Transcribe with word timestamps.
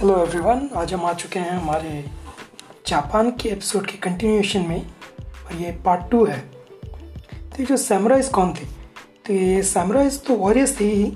Hello 0.00 0.16
everyone 0.16 0.68
आज 0.76 0.92
हम 0.94 1.04
आ 1.04 1.12
चुके 1.12 1.38
हैं 1.38 1.50
हमारे 1.52 1.90
जापान 2.86 3.30
के 3.40 3.48
एपिसोड 3.48 3.86
के 3.86 3.98
कंटिन्यूएशन 3.98 4.60
में 4.60 4.80
और 4.80 5.56
ये 5.56 5.72
पार्ट 5.84 6.10
टू 6.10 6.24
है। 6.24 6.38
तो 6.40 7.56
ये 7.58 7.64
जो 7.64 7.76
सैमराइज 7.76 8.28
कौन 8.28 8.52
थे? 8.52 8.64
तो 9.26 9.32
ये 9.32 9.62
सैमराइज 9.62 10.20
तो 10.26 10.36
वॉरियर्स 10.36 10.78
थे 10.80 10.84
ही, 10.84 11.12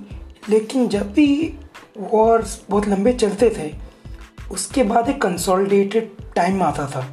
लेकिन 0.49 0.89
जब 0.89 1.13
भी 1.13 1.59
वॉर्स 1.99 2.61
बहुत 2.71 2.89
लंबे 2.89 3.13
चलते 3.15 3.51
थे, 3.59 3.73
उसके 4.53 4.83
बाद 4.83 5.09
एक 5.09 5.23
कंसोलिडेटेड 5.23 6.13
टाइम 6.37 6.63
आता 6.63 6.87
था। 6.87 7.09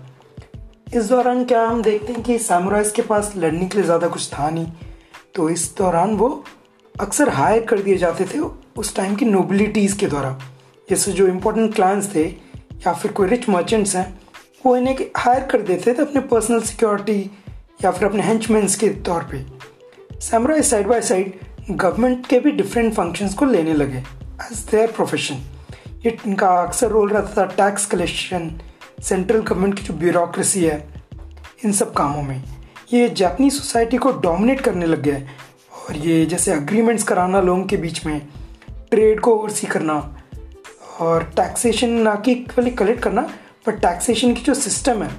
इस 0.94 1.10
दौरान 1.10 1.44
क्या 1.46 1.66
हम 1.68 1.82
देखते 1.82 2.14
हैं 2.14 2.24
कि 2.24 2.40
सैमराइज 2.42 2.92
के 2.92 3.02
पास 3.02 3.34
लड़ने 3.38 3.66
के 3.66 3.78
लिए 3.78 3.86
ज़्यादा 3.86 4.08
कुछ 4.08 4.32
था 4.34 4.50
नहीं। 4.50 4.72
तो 5.36 5.50
इस 5.50 5.74
दौरान 5.78 6.16
वो 6.18 6.44
अक्सर 6.96 7.30
हायर 7.30 7.66
कर 7.66 7.82
दिए 7.82 7.98
जाते 7.98 8.26
थे 8.26 8.40
उस 8.78 8.96
टाइम 8.96 9.16
की 9.16 9.26
नोबिलिटीज़ 9.26 10.00
के 10.00 10.08
द्वारा। 10.08 10.40
जैसे 10.90 11.12
जो 11.12 11.28
इम्पोर्टेंट 11.28 11.74
क्लान्स 11.76 12.14
थे, 12.16 12.24
या 12.24 12.94
फिर 12.94 13.12
कोई 13.12 13.28
रिच 13.28 13.48
मर्चेंट्स 13.50 13.96
हैं, 13.96 14.22
वो 14.66 14.76
इन्हें 14.78 14.98
हायर 15.18 15.44
कर 15.44 15.62
देते 15.62 15.94
थे 15.94 16.02
अपने 16.02 16.22
पर्सनल 16.22 16.62
सिक्योरिटी 16.62 17.20
या 17.84 17.92
फिर 17.92 18.08
अपने 18.10 18.24
हेंचमेंट्स 18.24 18.76
के 18.76 18.90
तौर 19.06 19.24
पे। 19.32 19.46
Samurais 20.20 20.66
side 20.66 20.88
by 20.88 21.02
side 21.02 21.40
government 21.72 22.28
के 22.28 22.40
भी 22.40 22.52
डिफरेंट 22.52 22.94
फ़ंक्शंस 22.94 23.34
को 23.34 23.46
लेने 23.46 23.74
लगे 23.74 23.98
एज 23.98 24.58
देयर 24.72 24.92
प्रोफेशन 24.92 25.42
ये 26.06 26.18
इनका 26.28 26.50
अक्सर 26.62 26.88
रोल 26.88 27.10
रहता 27.10 27.42
था 27.42 27.46
टैक्स 27.58 27.86
कलेक्शन 27.86 28.52
सेंट्रल 29.02 29.42
गवर्नमेंट 29.42 29.78
की 29.80 29.84
जो 29.84 29.94
ब्यूरोक्रेसी 29.94 30.64
है, 30.64 30.88
इन 31.66 31.72
सब 31.72 31.94
कामों 31.94 32.22
में। 32.22 32.44
ये 32.94 33.10
जापानीज 33.10 33.54
सोसाइटी 33.54 33.98
को 33.98 34.12
डोमिनेट 34.12 34.62
करने 34.62 34.86
लग 34.86 35.08
है। 35.10 35.22
और 35.90 35.98
ये 35.98 36.26
जैसे 36.26 36.52
अग्रीमेंट्स 36.52 37.04
कराना 37.04 37.42
लोगों 37.42 37.64
के 37.64 37.78
बीच 37.78 38.06
में 38.06 38.22
ट्रेड 38.92 39.20
को 39.20 39.36
ओवरसी 39.36 39.68
करना 39.68 40.21
और 41.02 41.24
टैक्सेशन 41.36 41.90
ना 42.02 42.16
कि 42.16 42.36
केवली 42.36 42.72
कलेक्ट 42.72 43.02
करना 43.04 43.22
पर 43.66 43.76
टैक्सेशन 43.78 44.34
की 44.34 44.42
जो 44.42 44.54
सिस्टम 44.56 45.04
है, 45.04 45.10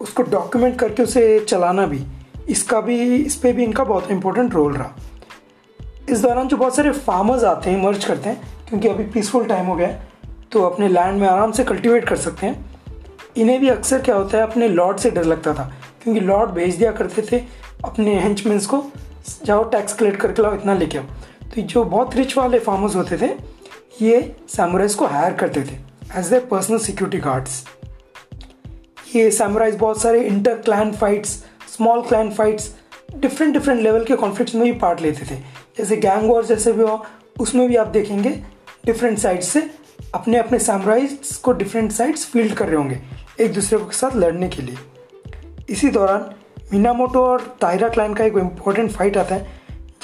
उसको 0.00 0.22
डॉक्यूमेंट 0.24 0.78
करके 0.78 1.02
उसे 1.02 1.38
चलाना 1.40 1.86
भी, 1.86 2.02
इसका 2.48 2.80
भी, 2.80 3.16
इस 3.16 3.36
पर 3.36 3.52
भी 3.52 3.64
इनका 3.64 3.84
बहुत 3.84 4.10
इंपॉर्टेंट 4.10 4.54
रोल 4.54 4.74
रहा। 4.74 4.94
इस 6.08 6.20
दौरान 6.20 6.48
जो 6.48 6.56
बहुत 6.56 6.76
सारे 6.76 6.90
फार्मर्स 6.92 7.44
आते 7.44 7.70
हैं 7.70 7.82
मर्ज 7.82 8.04
करते 8.04 8.28
हैं, 8.28 8.40
क्योंकि 8.68 8.88
अभी 8.88 9.04
पीसफुल 9.04 9.44
टाइम 9.44 9.66
हो 9.66 9.74
गया 9.74 9.88
है 9.88 10.14
तो 10.52 10.62
अपने 10.62 10.88
लैंड 10.88 11.20
में 11.20 11.26
आराम 11.28 11.52
से 11.52 11.64
कल्टीवेट 11.64 12.08
कर 12.08 12.16
सकते 12.16 12.46
हैं। 12.46 12.64
इन्हें 13.36 13.58
भी 13.60 13.68
अक्सर 13.68 14.00
क्या 14.00 14.14
होता 14.16 14.36
है, 14.38 14.42
अपने 14.42 14.68
लॉर्ड 14.68 14.98
से 14.98 15.10
डर 15.10 15.24
लगता 15.24 15.54
था, 15.54 15.72
क्योंकि 16.02 16.20
लॉर्ड 16.20 16.50
भेज 16.50 16.74
दिया 16.74 16.92
करते 16.92 17.22
थे 17.22 17.42
अपने 17.84 18.18
हेंचमेंस 18.20 18.66
को, 18.66 18.82
जाओ 19.44 19.64
टैक्स 19.70 19.92
कलेक्ट 19.92 20.20
करके 20.20 20.42
लाओ, 20.42 20.54
इतना 20.54 20.74
लेके 20.74 20.98
आओ। 20.98 21.04
तो 21.46 21.62
जो 21.62 21.84
बहुत 21.86 22.16
रिच 22.16 22.36
वाले 22.36 22.58
फार्मर्स 22.58 22.96
होते 22.96 23.16
थे 23.18 23.28
ये 24.02 24.36
सैमुराइज 24.48 24.94
को 24.94 25.06
हायर 25.06 25.32
करते 25.32 25.60
थे 25.62 25.74
as 26.18 26.32
a 26.32 26.38
personal 26.40 26.78
security 26.78 27.18
guards 27.18 27.64
ये 29.14 29.30
सैमुराइज 29.30 29.76
बहुत 29.76 30.00
सारे 30.02 30.20
inter 30.22 30.58
clan 30.58 30.90
fights 30.92 31.30
small 31.76 32.02
clan 32.02 32.30
fights 32.30 32.70
different 33.14 33.52
different 33.52 33.80
level 33.82 34.04
के 34.04 34.16
कॉन्फ्लिक्ट 34.16 34.54
में 34.54 34.64
भी 34.64 34.72
पार्ट 34.78 35.00
लेते 35.00 35.26
थे। 35.26 35.38
जैसे 35.78 35.96
गैंग 35.96 36.28
वॉर 36.30 36.44
जैसे 36.46 36.72
भी 36.72 36.82
हो, 36.82 37.04
उसमें 37.40 37.66
भी 37.68 37.76
आप 37.76 37.86
देखेंगे 37.86 38.30
डिफरेंट 38.86 39.18
साइड्स 39.18 39.48
से 39.48 39.62
अपने 40.14 40.38
अपने 40.38 40.58
सैमुराइज 40.58 41.36
को 41.44 41.52
डिफरेंट 41.52 41.92
साइड्स 41.92 42.26
फ़ील्ड 42.26 42.54
कर 42.54 42.66
रहे 42.66 42.76
होंगे, 42.76 43.00
एक 43.40 43.52
दूसरे 43.54 43.78
के 43.78 43.96
साथ 43.96 44.16
लड़ने 44.16 44.48
के 44.48 44.62
लिए। 44.62 44.76
इसी 45.70 45.88
दौरान 45.88 46.30
मीनामोटो 46.72 47.24
और 47.24 47.56
तायरा 47.60 47.88
क्लाइन 47.88 48.14
का 48.14 48.24
एक 48.24 48.36
इम्पोर्टेंट 48.38 48.90
फाइट 48.90 49.16
आता 49.16 49.34
है, 49.34 49.46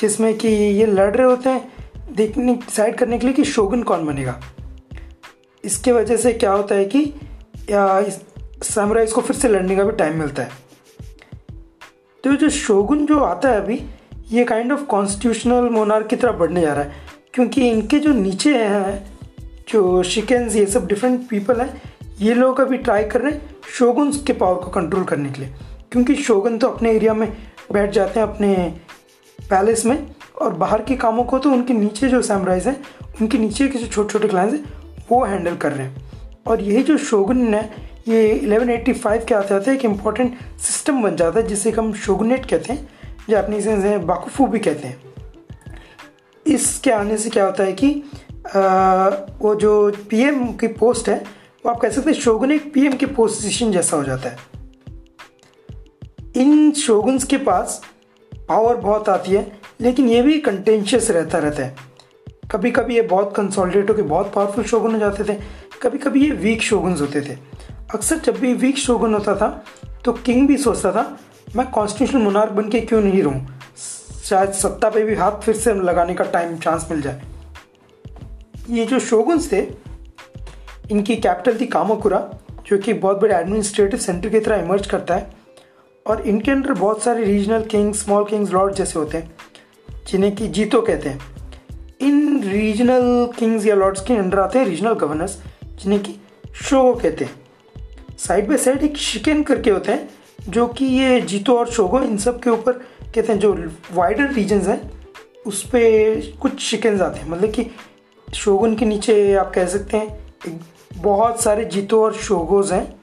जिसमें 0.00 0.34
कि 0.38 0.48
ये 0.48 0.86
लड़ 0.86 1.14
रहे 1.14 1.26
होते 1.26 1.50
हैं 1.50 1.72
देखने 2.16 2.54
डिसाइड 2.54 2.96
करने 2.96 3.18
के 3.18 3.26
लिए 3.26 3.34
कि 3.34 3.44
शोगन 3.44 3.82
कौन 3.82 4.06
बनेगा। 4.06 4.40
इसके 5.64 5.92
वजह 5.92 6.16
से 6.16 6.32
क्या 6.32 6.52
होता 6.52 6.74
है 6.74 6.84
कि 6.84 7.14
सैमुराइज 8.62 9.12
को 9.12 9.20
फिर 9.20 9.36
से 9.36 9.48
लड़ने 9.48 9.76
का 9.76 9.84
भी 9.84 9.92
टाइम 9.92 10.18
मिलता 10.18 10.42
है। 10.42 10.50
तो 12.24 12.32
जो 12.32 12.48
शोगुन 12.48 13.06
जो 13.06 13.18
आता 13.18 13.48
है 13.48 13.56
अभी, 13.56 13.82
ये 14.30 14.44
काइंड 14.44 14.72
ऑफ़ 14.72 14.82
कॉन्स्टिट्यूशनल 14.82 15.68
मोनार 15.68 16.02
की 16.02 16.16
तरफ़ 16.16 16.36
बढ़ने 16.36 16.60
जा 16.60 16.72
रहा 16.72 16.82
है। 16.82 16.92
क्योंकि 17.34 17.70
इनके 17.70 17.98
जो 17.98 18.12
नीचे 18.12 18.64
हैं, 18.64 19.18
जो 19.68 20.02
शिकेंस 20.02 20.56
ये 20.56 20.66
सब 20.66 20.86
डिफरेंट 20.86 21.28
पीपल 21.28 21.60
हैं, 21.60 21.82
ये 22.20 22.34
लोग 22.34 22.60
अभी 22.60 22.78
ट्राई 22.78 23.04
कर 23.04 23.20
रहे 23.20 23.32
हैं 23.32 23.56
शोगुन 23.78 24.12
के 24.12 24.32
पावर 24.32 24.60
को 24.60 24.70
कंट्रोल 24.70 25.04
करने 25.04 25.30
के 25.30 25.40
लिए। 25.40 25.54
क्योंकि 25.92 26.14
शोगन 26.14 26.58
तो 26.58 26.68
अपने 26.68 26.92
एरिया 26.92 27.14
में 27.14 27.36
बैठ 27.72 27.90
जाते 27.90 28.20
हैं, 28.20 28.26
अपने 28.26 28.74
पैलेस 29.50 29.86
में। 29.86 30.14
और 30.42 30.54
बाहर 30.54 30.82
के 30.82 30.96
कामों 30.96 31.24
को 31.24 31.38
तो 31.38 31.50
उनके 31.50 31.74
नीचे 31.74 32.08
जो 32.08 32.22
सैमराइज 32.22 32.66
हैं 32.68 32.84
उनके 33.20 33.38
नीचे 33.38 33.68
के 33.68 33.78
जो 33.78 33.86
छोटे 33.86 34.12
छोटे 34.12 34.28
क्लाइंस 34.28 34.52
हैं 34.52 34.64
वो 35.10 35.24
हैंडल 35.24 35.56
कर 35.56 35.72
रहे 35.72 35.86
हैं। 35.86 36.10
और 36.46 36.62
यही 36.62 36.82
जो 36.82 36.96
शोगुन 36.98 37.54
है 37.54 37.92
ये 38.08 38.40
1185 38.44 39.24
के 39.24 39.34
आते 39.34 39.54
आते 39.54 39.72
एक 39.72 39.84
इंपॉर्टेंट 39.84 40.38
सिस्टम 40.60 41.02
बन 41.02 41.16
जाता 41.16 41.40
है 41.40 41.46
जिसे 41.46 41.70
हम 41.70 41.92
शोगुनेट 41.92 42.46
कहते 42.46 42.72
हैं 42.72 42.88
जापनीज 43.30 43.68
हैं 43.68 44.06
बाकुफू 44.06 44.46
भी 44.46 44.58
कहते 44.58 44.88
हैं। 44.88 45.00
इसके 46.46 46.90
आने 46.90 47.18
से 47.18 47.30
क्या 47.30 47.44
होता 47.44 47.64
है 47.64 47.72
कि 47.72 48.02
आ, 48.56 49.08
वो 49.40 49.54
जो 49.54 49.92
पीएम 50.10 50.52
की 50.52 50.66
पोस्ट 50.66 51.08
है 51.08 51.24
वो 51.66 51.70
आप 51.70 51.80
कह 51.80 51.90
सकते 51.90 52.10
हैं 52.10 52.18
शोगुन 52.18 52.52
एक 52.52 52.72
पीएम 52.74 52.92
की 52.92 53.06
पोजिशन 53.06 53.72
जैसा 53.72 53.96
हो 53.96 54.04
जाता 54.04 54.28
है। 54.28 54.38
इन 56.36 56.72
शोगुन्स 56.72 57.24
के 57.24 57.36
पास 57.36 57.82
पावर 58.48 58.76
बहुत 58.76 59.08
आती 59.08 59.32
है 59.32 59.61
लेकिन 59.80 60.08
ये 60.08 60.22
भी 60.22 60.38
कंटेंशियस 60.38 61.10
रहता 61.10 61.38
रहता 61.38 61.62
है। 61.62 61.74
कभी 62.52 62.70
कभी 62.70 62.94
ये 62.94 63.02
बहुत 63.02 63.32
कंसोलिडेट 63.36 63.90
होकर 63.90 64.02
बहुत 64.02 64.32
पावरफुल 64.32 64.64
शोगुन 64.64 64.92
हो 64.94 64.98
जाते 64.98 65.24
थे। 65.24 65.38
कभी 65.82 65.98
कभी 65.98 66.24
ये 66.24 66.30
वीक 66.32 66.62
शोगुन्स 66.62 67.00
होते 67.00 67.20
थे। 67.20 67.36
अक्सर 67.94 68.18
जब 68.18 68.38
भी 68.40 68.52
वीक 68.54 68.78
शोगुन 68.78 69.14
होता 69.14 69.34
था 69.36 69.64
तो 70.04 70.12
किंग 70.12 70.46
भी 70.48 70.56
सोचता 70.56 70.92
था, 70.92 71.18
मैं 71.56 71.70
कॉन्स्टिट्यूशनल 71.70 72.22
मुनार्क 72.22 72.52
बन 72.52 72.68
के 72.68 72.80
क्यों 72.80 73.00
नहीं 73.00 73.22
रहूँ? 73.22 73.46
शायद 74.24 74.52
सत्ता 74.52 74.90
पे 74.90 75.02
भी 75.04 75.14
हाथ 75.14 75.40
फिर 75.40 75.54
से 75.54 75.74
लगाने 75.74 76.14
का 76.14 76.24
टाइम 76.24 76.56
चांस 76.56 76.86
मिल 76.90 77.00
जाए। 77.02 77.22
ये 78.70 78.84
जो 78.86 78.98
शोगुन्स 79.00 79.50
थे, 79.52 79.60
इनकी 80.90 81.16
कैपिटल 81.16 81.60
थी 81.60 81.66
कामाकुरा, 81.66 82.18
जो 82.66 82.78
कि 82.78 82.92
बहुत 82.92 83.20
बड़े 83.20 83.34
एडमिनिस्ट्रेटिव 83.34 84.00
सेंटर 84.00 84.28
की 84.28 84.40
तरह 84.40 84.56
इमर्ज 84.56 84.86
करता 84.86 85.14
है। 85.14 85.30
और 86.06 86.20
इनके 86.20 86.50
अंडर 86.50 86.72
बहुत 86.72 87.02
सारे 87.02 87.24
regional 87.24 87.62
kings 87.62 88.04
small 88.04 88.24
kings 88.24 88.52
lord 88.52 88.74
जैसे 88.74 88.98
होते 88.98 89.18
हैं। 89.18 89.34
जिन्हें 90.06 90.34
कि 90.36 90.48
जीतो 90.48 90.80
कहते 90.80 91.08
हैं। 91.08 91.20
इन 92.00 92.42
रीजनल 92.42 93.26
किंग्स 93.38 93.66
या 93.66 93.74
लॉर्ड्स 93.74 94.00
के 94.00 94.14
अंडर 94.14 94.38
आते 94.38 94.58
हैं 94.58 94.66
रीजनल 94.66 94.92
गवर्नर्स 94.92 95.38
जिन्हें 95.82 96.02
कि 96.02 96.14
शोगो 96.62 96.94
कहते 96.94 97.24
हैं। 97.24 97.40
साइड 98.18 98.48
बाई 98.48 98.58
साइड 98.58 98.82
एक 98.82 98.96
शिकेन 98.96 99.42
करके 99.42 99.70
होते 99.70 99.92
हैं, 99.92 100.08
जो 100.48 100.66
कि 100.66 100.84
ये 100.84 101.20
जीतो 101.20 101.58
और 101.58 101.70
शोगो 101.70 102.00
इन 102.00 102.16
सब 102.16 102.40
के 102.42 102.50
ऊपर 102.50 102.72
कहते 103.04 103.32
हैं, 103.32 103.38
जो 103.38 103.52
वाइडर 103.92 104.32
रीजन्स 104.32 104.68
हैं, 104.68 104.90
उस 105.46 105.62
पर 105.66 106.36
कुछ 106.40 106.60
शिकेन्स 106.60 107.00
आते 107.00 107.20
हैं। 107.20 107.28
मतलब 107.30 107.50
कि 107.50 107.66
शोगुन 108.34 108.74
के 108.74 108.84
नीचे 108.84 109.34
आप 109.34 109.52
कह 109.54 109.66
सकते 109.66 109.96
हैं 109.96 110.60
बहुत 110.96 111.42
सारे 111.42 111.64
जीतो 111.64 112.02
और 112.04 112.14
शोगोज 112.14 112.72
हैं, 112.72 113.00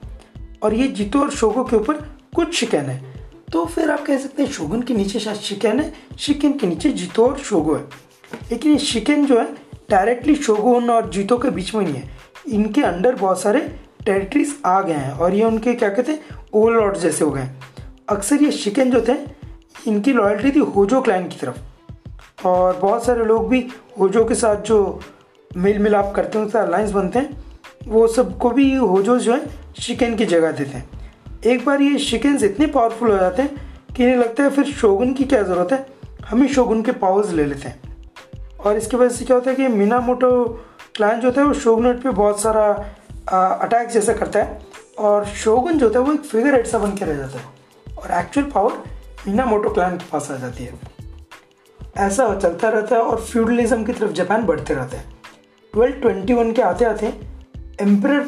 और 0.62 0.74
ये 0.74 0.88
जीतो 0.88 1.18
और 1.18 1.30
शोगो 1.30 1.64
के 1.64 1.76
ऊपर 1.76 1.94
कुछ 2.36 2.54
शिकन 2.54 2.78
है। 2.78 3.09
तो 3.52 3.64
फिर 3.64 3.90
आप 3.90 4.04
कह 4.06 4.18
सकते 4.18 4.42
हैं 4.42 4.50
शोगन 4.50 4.82
के 4.82 4.94
नीचे 4.94 5.20
शायद 5.20 5.36
शिकेन 5.36 5.80
है। 5.80 5.92
शिकेन 6.18 6.58
के 6.58 6.66
नीचे 6.66 6.90
जीतो 6.90 7.26
और 7.26 7.38
शोगो 7.38 7.74
है। 7.74 7.82
लेकिन 8.50 8.72
ये 8.72 8.78
शिकेन 8.78 9.26
जो 9.26 9.40
है 9.40 9.54
डायरेक्टली 9.90 10.34
शोगोन 10.34 10.90
और 10.90 11.10
जीतो 11.10 11.38
के 11.38 11.50
बीच 11.50 11.74
में 11.74 11.84
नहीं 11.84 11.94
है। 11.94 12.10
इनके 12.48 12.82
अंडर 12.82 13.14
बहुत 13.14 13.40
सारे 13.40 13.60
टेरिटरीज 14.06 14.56
आ 14.66 14.82
गए 14.82 14.92
हैं 14.92 15.12
और 15.12 15.34
ये 15.34 15.44
उनके 15.44 15.74
क्या 15.74 15.88
कहते 15.88 16.12
हैं 16.12 16.20
ओवर 16.52 16.72
लॉर्ड 16.72 16.96
जैसे 16.96 17.24
हो 17.24 17.30
गए 17.30 17.40
हैं। 17.40 17.60
अक्सर 18.08 18.42
ये 18.42 18.50
शिकेन 18.50 18.90
जो 18.90 19.04
थे, 19.08 19.16
इनकी 19.90 20.12
लॉयल्टी 20.12 20.50
थी 20.50 20.58
होजो 20.58 21.00
क्लाइन 21.00 21.28
की 21.28 21.36
तरफ़। 21.36 21.58
और 22.46 22.76
बहुत 22.76 23.04
सारे 23.04 23.24
लोग 23.24 23.48
भी 23.48 23.68
होजो 24.00 24.24
के 24.24 24.34
साथ 24.34 24.56
जो 24.56 25.00
मेल 25.56 25.78
मिलाप 25.78 26.12
करते 26.16 26.38
हैं 26.38 26.46
उससे 26.46 26.58
अलायंस 26.58 26.90
बनते 26.90 27.18
हैं, 27.18 27.44
वो 27.86 28.06
सबको 28.08 28.50
भी 28.50 28.74
होजो 28.74 29.18
जो 29.18 29.34
है, 29.34 29.46
शिकेन 29.80 30.16
की 30.16 30.24
जगह 30.24 30.52
देते 30.52 30.70
हैं। 30.70 30.99
एक 31.46 31.64
बार 31.64 31.80
ये 31.82 31.98
शिकेंस 31.98 32.42
इतने 32.42 32.66
पावरफुल 32.66 33.10
हो 33.10 33.16
जाते 33.18 33.42
हैं 33.42 33.56
कि 33.96 34.02
इन्हें 34.04 34.16
लगता 34.16 34.42
है 34.42 34.50
फिर 34.50 34.64
शोगुन 34.64 35.12
की 35.14 35.24
क्या 35.24 35.42
ज़रूरत 35.42 35.72
है? 35.72 35.86
हम 36.26 36.42
ही 36.42 36.48
शोगुन 36.48 36.82
के 36.82 36.92
पावर्स 36.92 37.30
ले 37.30 37.44
लेते 37.44 37.68
हैं। 37.68 37.80
और 38.60 38.76
इसकी 38.76 38.96
वजह 38.96 39.16
से 39.16 39.24
क्या 39.24 39.36
होता 39.36 39.50
है 39.50 39.56
कि 39.56 39.68
मीना 39.68 40.00
मोटो 40.00 40.44
क्लान 40.94 41.20
जो 41.20 41.28
होता 41.28 41.40
है 41.40 41.46
वो 41.46 41.54
शोगनेट 41.54 42.02
पे 42.02 42.10
बहुत 42.10 42.40
सारा 42.40 42.66
अटैक 43.32 43.88
जैसा 43.88 44.12
करता 44.12 44.42
है। 44.42 44.60
और 44.98 45.24
शोगुन 45.24 45.78
जो 45.78 45.86
होता 45.86 45.98
है 46.00 46.04
वो 46.06 46.12
एक 46.12 46.20
फिगर 46.20 46.54
हेड 46.54 46.66
सा 46.66 46.78
बन 46.78 46.90
के 46.90 47.04
रह 47.04 47.16
जाता 47.16 47.38
है। 47.38 47.44
और 47.98 48.10
एक्चुअल 48.20 48.46
पावर 48.46 48.72
मीना 49.28 49.44
मोटो 49.44 49.70
क्लान 49.70 49.96
के 49.96 50.04
पास 50.12 50.30
आ 50.30 50.36
जाती 50.36 50.64
है। 50.64 50.78
ऐसा 51.96 52.34
चलता 52.34 52.68
रहता 52.68 52.96
है 52.96 53.02
और 53.02 53.20
फ्यूडलिज्म 53.20 53.84
की 53.84 53.92
तरफ़ 53.92 54.12
जापान 54.12 54.44
बढ़ते 54.44 54.74
रहते 54.74 54.96
हैं। 54.96 55.16
ट्वेल्व 55.74 55.94
ट्वेंटी 55.94 56.34
वन 56.34 56.52
के 56.52 56.62
आते 56.62 56.84
आते 56.84 57.06
एम्पर 57.80 58.18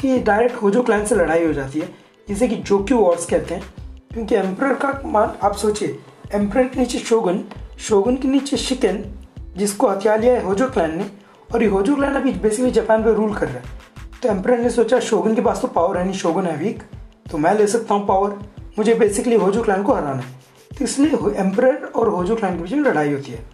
की 0.00 0.18
डायरेक्ट 0.18 0.56
होजो 0.56 0.82
क्लान 0.82 1.04
से 1.04 1.14
लड़ाई 1.14 1.46
हो 1.46 1.52
जाती 1.52 1.80
है। 1.80 2.09
जिसे 2.30 2.48
कि 2.48 2.56
जोक्यू 2.56 2.98
वॉर्स 2.98 3.24
कहते 3.26 3.54
हैं। 3.54 3.62
क्योंकि 4.12 4.34
एम्पर 4.34 4.74
का 4.74 5.00
मान, 5.04 5.32
आप 5.42 5.54
सोचिए 5.56 5.98
एम्पर 6.34 6.62
के 6.64 6.80
नीचे 6.80 6.98
शोगन 6.98 7.42
शोगन 7.78 8.16
के 8.16 8.28
नीचे 8.28 8.56
शिकन, 8.56 9.02
जिसको 9.56 9.88
हथियार 9.88 10.20
लिया 10.20 10.34
है 10.34 10.42
होजो 10.44 10.68
क्लैन 10.70 10.96
ने, 10.98 11.04
और 11.54 11.62
ये 11.62 11.68
होजो 11.68 11.94
क्लैन 11.96 12.14
अभी 12.14 12.32
बेसिकली 12.32 12.70
जापान 12.70 13.04
पर 13.04 13.12
रूल 13.12 13.34
कर 13.34 13.48
रहा 13.48 13.56
है। 13.56 13.78
तो 14.22 14.28
एम्पर 14.28 14.58
ने 14.58 14.70
सोचा, 14.70 15.00
शोगन 15.00 15.34
के 15.34 15.40
पास 15.40 15.62
तो 15.62 15.68
पावर 15.68 15.96
है 15.98 16.04
नहीं, 16.04 16.14
शोगन 16.14 16.46
है 16.46 16.56
वीक 16.56 16.82
तो 17.30 17.38
मैं 17.38 17.54
ले 17.54 17.66
सकता 17.66 17.94
हूँ 17.94 18.06
पावर 18.06 18.38
मुझे 18.78 18.94
बेसिकली 18.94 19.36
होजो 19.36 19.62
क्लैन 19.62 19.82
को 19.82 19.94
हराना 19.94 20.22
है। 20.22 20.38
तो 20.70 20.84
इसलिए 20.84 21.40
एम्पर 21.40 21.84
और 21.86 22.08
होजो 22.08 22.36
क्लैन 22.36 22.56
के 22.56 22.62
बीच 22.62 22.72
में 22.72 22.82
लड़ाई 22.82 23.12
होती 23.12 23.32
है। 23.32 23.44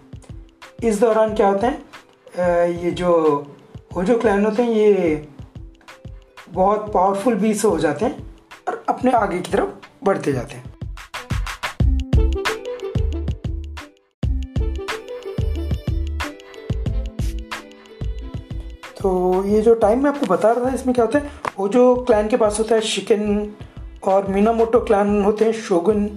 इस 0.85 1.01
दौरान 1.01 1.35
क्या 1.35 1.49
होता 1.49 1.67
है 1.67 2.85
ये 2.85 2.91
जो 2.91 3.13
होजो 3.97 4.19
क्लैन 4.19 4.45
होते 4.45 4.63
हैं, 4.63 4.71
ये 4.71 5.27
बहुत 6.51 6.91
पावरफुल 6.95 7.35
भी 7.35 7.55
से 7.55 7.69
हो 7.69 7.79
जाते 7.79 8.05
हैं। 8.05 8.26
और 8.69 8.85
अपने 8.89 9.11
आगे 9.13 9.41
की 9.41 9.51
तरफ़ 9.51 9.89
बढ़ते 10.05 10.33
जाते 10.33 10.55
हैं। 10.55 10.75
तो 19.01 19.45
ये 19.47 19.61
जो 19.63 19.75
टाइम 19.75 20.03
मैं 20.03 20.11
आपको 20.11 20.27
बता 20.27 20.53
रहा 20.53 20.65
था, 20.65 20.75
इसमें 20.75 20.95
क्या 20.95 21.05
होता 21.05 21.19
है? 21.19 21.31
वो 21.59 21.69
जो 21.69 21.95
क्लैन 21.97 22.29
के 22.29 22.37
पास 22.37 22.59
होता 22.59 22.75
है 22.75 22.81
शिकन 22.81 23.53
और 24.05 24.27
मीनामोटो 24.29 24.81
क्लैन 24.81 25.23
होते 25.23 25.45
हैं 25.45 25.53
शोगन 25.53 26.09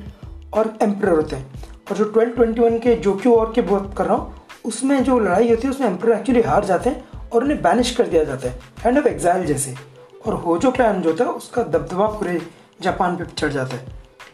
और 0.53 0.73
एम्प्रर 0.81 1.09
होते 1.09 1.35
हैं। 1.35 1.63
और 1.91 1.97
जो 1.97 2.03
ट्वेल्व 2.03 2.31
ट्वेंटी 2.31 2.61
वन 2.61 2.79
के 2.79 2.95
जोक्यू 2.95 3.35
और 3.35 3.51
की 3.53 3.61
बात 3.61 3.93
कर 3.97 4.05
रहा 4.05 4.15
हूँ, 4.15 4.33
उसमें 4.65 5.03
जो 5.03 5.19
लड़ाई 5.19 5.49
होती 5.49 5.67
है, 5.67 5.73
उसमें 5.73 5.87
एम्प्रर 5.87 6.11
एक्चुअली 6.11 6.41
हार 6.41 6.65
जाते 6.65 6.89
हैं 6.89 7.29
और 7.29 7.43
उन्हें 7.43 7.61
बैनिश 7.61 7.95
कर 7.95 8.07
दिया 8.07 8.23
जाता 8.23 8.47
है। 8.47 8.59
काइंड 8.83 8.97
ऑफ़ 8.97 9.07
एग्जाइल 9.07 9.45
जैसे। 9.45 9.98
और 10.25 10.33
होजो 10.35 10.71
क्लैन 10.71 11.01
जो 11.01 11.09
होता 11.11 11.23
है, 11.23 11.29
उसका 11.31 11.63
दबदबा 11.63 12.07
पूरे 12.09 12.39
जापान 12.81 13.15
पे 13.17 13.25
चढ़ 13.25 13.51
जाता 13.51 13.75
है। 13.75 13.85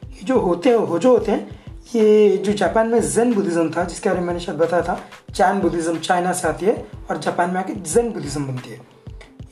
ये 0.05 0.25
जो 0.25 0.39
होते 0.39 0.69
हैं, 0.69 0.77
होजो 0.77 1.11
होते 1.11 1.31
हैं, 1.31 1.59
ये 1.95 2.37
जो 2.37 2.53
जापान 2.53 2.87
में 2.87 2.99
जेन 3.01 3.33
बुद्धिज़्म 3.33 3.69
था, 3.71 3.83
जिसके 3.83 4.09
बारे 4.09 4.19
में 4.19 4.27
मैंने 4.27 4.39
शायद 4.39 4.57
बताया 4.57 4.83
था, 4.83 4.99
चैन 5.33 5.59
बुद्धिज़्म, 5.59 5.97
चाइना 5.99 6.33
से 6.33 6.47
आती 6.47 6.65
है, 6.65 6.85
और 7.09 7.17
जापान 7.17 7.49
में 7.49 7.59
आके 7.59 7.73
जेन 7.73 8.11
बुद्धिज़्म 8.11 8.45
बनती 8.47 8.69
है। 8.69 8.79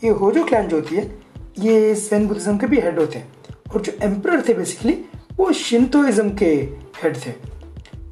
ये 0.03 0.09
होजो 0.11 0.43
क्लैन 0.43 0.67
जो 0.67 0.75
होती 0.75 0.95
है, 0.95 1.03
ये 1.59 1.93
जेन 1.95 2.27
बुद्धिज़्म 2.27 2.57
के 2.57 2.67
भी 2.67 2.79
हेड 2.79 2.99
होते 2.99 3.19
हैं, 3.19 3.31
और 3.73 3.81
जो 3.81 3.91
एम्पर 4.03 4.41
थे 4.47 4.53
बेसिकली 4.53 4.93
वो 5.37 5.51
शिंतोइज्म 5.53 6.29
के 6.29 6.51
हेड 7.03 7.17
थे। 7.17 7.31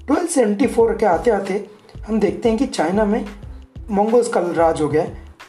ट्वेल्व 0.07 0.27
सेवेंटी 0.27 0.67
फोर 0.67 0.95
के 0.97 1.06
आते 1.06 1.31
आते 1.31 1.65
हम 2.07 2.19
देखते 2.19 2.50
हैं 2.50 2.57
कि 2.57 2.65
चाइना 2.67 3.06
में 3.06 3.25
मंगोल्स 3.91 4.27
का 4.27 4.39
राज 4.56 4.81
हो 4.81 4.88
गया 4.88 5.06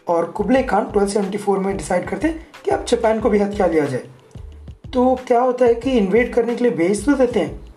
और 0.08 0.24
Kublai 0.30 0.62
Khan 0.62 0.90
twelve 0.92 1.08
seventy 1.10 1.38
four 1.38 1.58
में 1.58 1.76
डिसाइड 1.76 2.08
करते 2.08 2.28
हैं 2.28 2.51
कि 2.64 2.70
अब 2.70 2.84
जापान 2.84 3.20
को 3.20 3.30
भी 3.30 3.38
हथियार 3.38 3.70
लिया 3.70 3.86
जाए। 3.86 4.04
तो 4.92 5.14
क्या 5.26 5.40
होता 5.40 5.64
है 5.64 5.74
कि 5.74 5.90
इन्वेट 5.90 6.34
करने 6.34 6.56
के 6.56 6.64
लिए 6.64 6.72
भेज 6.72 7.04
तो 7.04 7.12
देते 7.12 7.40
हैं 7.40 7.74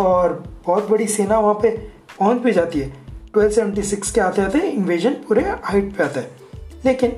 और 0.00 0.44
बहुत 0.66 0.88
बड़ी 0.88 1.06
सेना 1.06 1.38
वहाँ 1.38 1.54
पे 1.54 1.70
पहुँच 2.18 2.42
भी 2.42 2.52
जाती 2.52 2.80
है। 2.80 2.92
1276 3.36 4.10
के 4.10 4.20
आते 4.20 4.42
आते 4.42 4.58
इन्वेजन 4.58 5.10
पूरे 5.10 5.42
हाइट 5.42 5.96
पे 5.96 6.04
आता 6.04 6.20
है। 6.20 6.30
लेकिन 6.84 7.16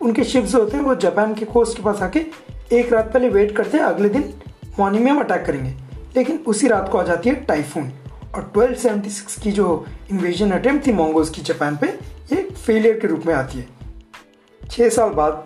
उनके 0.00 0.24
शिप्स 0.24 0.54
होते 0.54 0.76
हैं 0.76 0.84
वो 0.84 0.94
जापान 0.94 1.34
के 1.34 1.44
कोस्ट 1.44 1.76
के 1.76 1.82
पास 1.82 2.02
आके 2.02 2.26
एक 2.72 2.92
रात 2.92 3.12
पहले 3.12 3.28
वेट 3.28 3.56
करते 3.56 3.78
हैं, 3.78 3.84
अगले 3.84 4.08
दिन 4.08 4.34
मॉर्निंग 4.78 5.04
में 5.04 5.12
हम 5.12 5.20
अटैक 5.20 5.44
करेंगे। 5.44 5.70
लेकिन 6.16 6.44
उसी 6.46 6.68
रात 6.68 6.88
को 6.88 6.98
आ 6.98 7.02
जाती 7.02 7.28
है 7.28 7.34
टाइफून 7.34 7.92
और 8.34 8.52
1276 8.56 9.42
की 9.42 9.52
जो 9.52 9.86
इन्वेजन 10.10 10.50
अटैम्प्ट 10.50 10.86
थी 10.86 10.92
मोंगोल्स 10.92 11.30
की 11.30 11.42
जापान 11.42 11.76
पे, 11.76 11.86
ये 12.32 12.42
फेलियर 12.66 13.00
के 13.00 13.06
रूप 13.06 13.22
में 13.26 13.34
आती 13.34 13.58
है। 13.58 13.68
छः 14.70 14.88
साल 14.88 15.08
बाद 15.08 15.44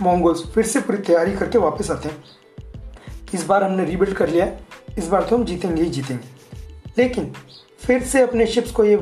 मोंगोल्स 0.00 0.52
फिर 0.54 0.66
से 0.66 0.80
पूरी 0.80 0.98
तैयारी 0.98 1.32
करके 1.32 1.58
वापस 1.58 1.90
आते 1.90 2.08
हैं। 2.08 2.24
इस 3.34 3.46
बार 3.46 3.64
हमने 3.64 3.84
रीबिल्ड 3.84 4.14
कर 4.14 4.28
लिया 4.28 4.44
है। 4.44 4.66
इस 4.98 5.08
बार 5.08 5.22
तो 5.22 5.36
हम 5.36 5.44
जीतेंगे 5.44 5.82
ही 5.82 5.90
जीतेंगे। 5.90 6.28
लेकिन 6.98 7.32
फिर 7.78 8.02
से 8.02 8.22
अपने 8.22 8.46
शिप्स 8.46 8.70
को 8.70 8.84
ये 8.84 8.94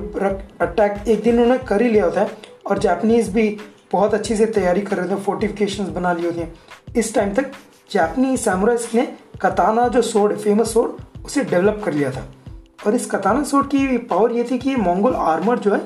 अटैक 0.60 1.08
एक 1.08 1.22
दिन 1.22 1.42
उन्होंने 1.42 1.64
कर 1.64 1.82
ही 1.82 1.88
लिया 1.88 2.04
होता 2.04 2.20
है 2.20 2.30
और 2.66 2.78
जापनीज़ 2.78 3.30
भी 3.30 3.58
बहुत 3.92 4.14
अच्छी 4.14 4.36
से 4.36 4.46
तैयारी 4.46 4.80
कर 4.80 4.96
रहे 4.96 5.16
थे 5.16 5.20
फोर्टिफिकेशन 5.20 5.84
बना 5.84 6.12
ली 6.12 6.26
होती 6.26 6.40
हैं। 6.40 6.54
इस 6.96 7.14
टाइम 7.14 7.34
तक 7.34 7.52
जापानी 7.90 8.36
सैमुराइज 8.36 8.88
ने 8.94 9.12
कताना 9.42 9.88
जो 9.88 10.02
सोड 10.02 10.38
फ़ेमस 10.38 10.72
सोड 10.72 10.96
उसे 11.24 11.44
डेवलप 11.44 11.82
कर 11.84 11.92
लिया 11.92 12.10
था। 12.10 12.28
और 12.86 12.94
इस 12.94 13.10
कताना 13.10 13.44
सोड 13.44 13.66
की 13.66 13.98
पावर 13.98 14.32
ये 14.32 14.44
थी 14.50 14.58
कि 14.58 14.76
मंगोल 14.76 15.14
आर्मर 15.14 15.58
जो 15.58 15.74
है, 15.74 15.80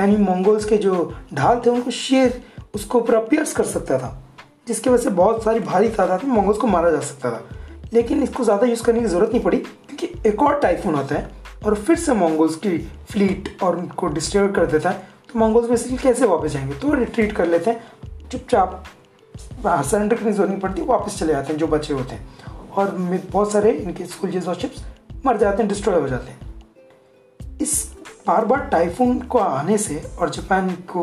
यानी 0.00 0.16
मंगोल्स 0.16 0.64
के 0.64 0.76
जो 0.76 1.14
ढाल 1.34 1.62
थे, 1.66 1.70
उनको 1.70 1.90
शेयर 1.90 2.42
उसको 2.74 3.00
पूरा 3.00 3.20
पियर्स 3.20 3.52
कर 3.52 3.64
सकता 3.64 3.98
था। 3.98 4.24
जिसकी 4.70 4.90
वजह 4.90 5.02
से 5.02 5.10
बहुत 5.12 5.42
सारी 5.44 5.60
भारी 5.62 5.88
तादाद 5.90 6.24
में 6.24 6.36
मंगोल्स 6.36 6.58
को 6.58 6.66
मारा 6.66 6.90
जा 6.90 7.00
सकता 7.02 7.30
था। 7.30 7.42
लेकिन 7.92 8.22
इसको 8.22 8.44
ज़्यादा 8.44 8.66
यूज़ 8.66 8.82
करने 8.84 9.00
की 9.00 9.06
ज़रूरत 9.06 9.30
नहीं 9.30 9.42
पड़ी, 9.42 9.56
क्योंकि 9.56 10.28
एक 10.28 10.42
और 10.42 10.58
टाइफून 10.60 10.94
आता 10.96 11.14
है 11.14 11.30
और 11.64 11.74
फिर 11.76 11.96
से 11.98 12.14
मंगोल्स 12.14 12.54
की 12.56 12.76
फ्लीट 13.10 13.56
और 13.62 13.76
उनको 13.78 14.06
डिस्ट्रॉय 14.08 14.48
कर 14.50 14.66
देता 14.66 14.90
है। 14.90 15.08
तो 15.32 15.38
मंगोल्स 15.38 15.68
बेसिकली 15.70 15.96
कैसे 15.98 16.26
वापस 16.26 16.52
जाएँगे? 16.52 16.74
तो 16.74 16.92
रिट्रीट 16.94 17.32
कर 17.32 17.46
लेते 17.46 17.70
हैं। 17.70 18.28
चुपचाप 18.28 18.82
सरेंडर 19.66 20.16
करने 20.16 20.30
की 20.30 20.32
ज़रूरत 20.32 20.50
नहीं 20.50 20.60
पड़ती, 20.60 20.82
वापस 20.82 21.18
चले 21.18 21.32
जाते 21.32 21.52
हैं, 21.52 21.58
जो 21.60 21.66
बचे 21.66 21.94
होते 21.94 22.14
हैं। 22.14 22.28
और 22.70 22.90
बहुत 23.30 23.52
सारे 23.52 23.70
इनके 23.72 24.04
सोल्जर्स 24.06 24.48
और 24.48 24.54
शिप्स 24.54 24.84
मर 25.26 25.36
जाते 25.36 25.62
हैं 25.62 25.68
डिस्ट्रॉय 25.68 26.00
हो 26.00 26.08
जाते 26.08 26.30
हैं। 26.30 27.58
इस 27.60 27.72
बार 28.26 28.44
बार 28.44 28.60
टाइफून 28.68 29.18
को 29.22 29.38
आने 29.38 29.76
से 29.78 30.02
और 30.18 30.30
जापान 30.30 30.70
को 30.88 31.02